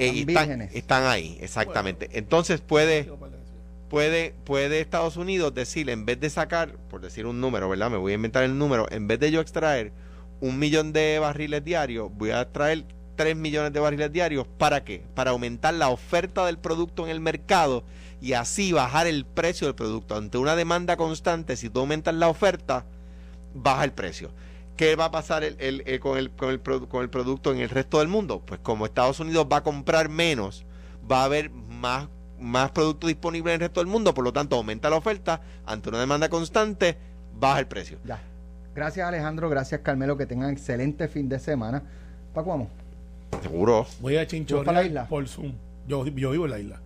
[0.00, 0.24] Eh,
[0.74, 2.08] están ahí, exactamente.
[2.12, 3.10] Entonces puede,
[3.88, 7.90] puede, puede Estados Unidos decir, en vez de sacar, por decir un número, ¿verdad?
[7.90, 9.92] Me voy a inventar el número, en vez de yo extraer
[10.40, 12.84] un millón de barriles diarios, voy a extraer
[13.16, 14.46] 3 millones de barriles diarios.
[14.58, 15.04] ¿Para qué?
[15.14, 17.82] Para aumentar la oferta del producto en el mercado
[18.20, 20.14] y así bajar el precio del producto.
[20.16, 22.86] Ante una demanda constante, si tú aumentas la oferta,
[23.54, 24.30] baja el precio.
[24.76, 27.58] ¿Qué va a pasar el- el- eh, con, el, con, el, con el producto en
[27.58, 28.40] el resto del mundo?
[28.46, 30.64] Pues como Estados Unidos va a comprar menos,
[31.10, 32.08] va a haber más,
[32.40, 35.88] más producto disponible en el resto del mundo, por lo tanto aumenta la oferta, ante
[35.88, 36.96] una demanda constante,
[37.38, 37.98] baja el precio.
[38.04, 38.20] Ya.
[38.74, 41.82] Gracias Alejandro, gracias Carmelo, que tengan excelente fin de semana.
[42.32, 42.68] Paco, vamos.
[43.42, 43.86] Seguro.
[44.00, 45.06] Voy a ¿Tú vas para la chinchorrear isla?
[45.08, 45.52] por Zoom.
[45.86, 46.80] Yo, yo vivo en la isla.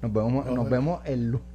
[0.00, 1.51] Nos vemos, nos vemos el lunes.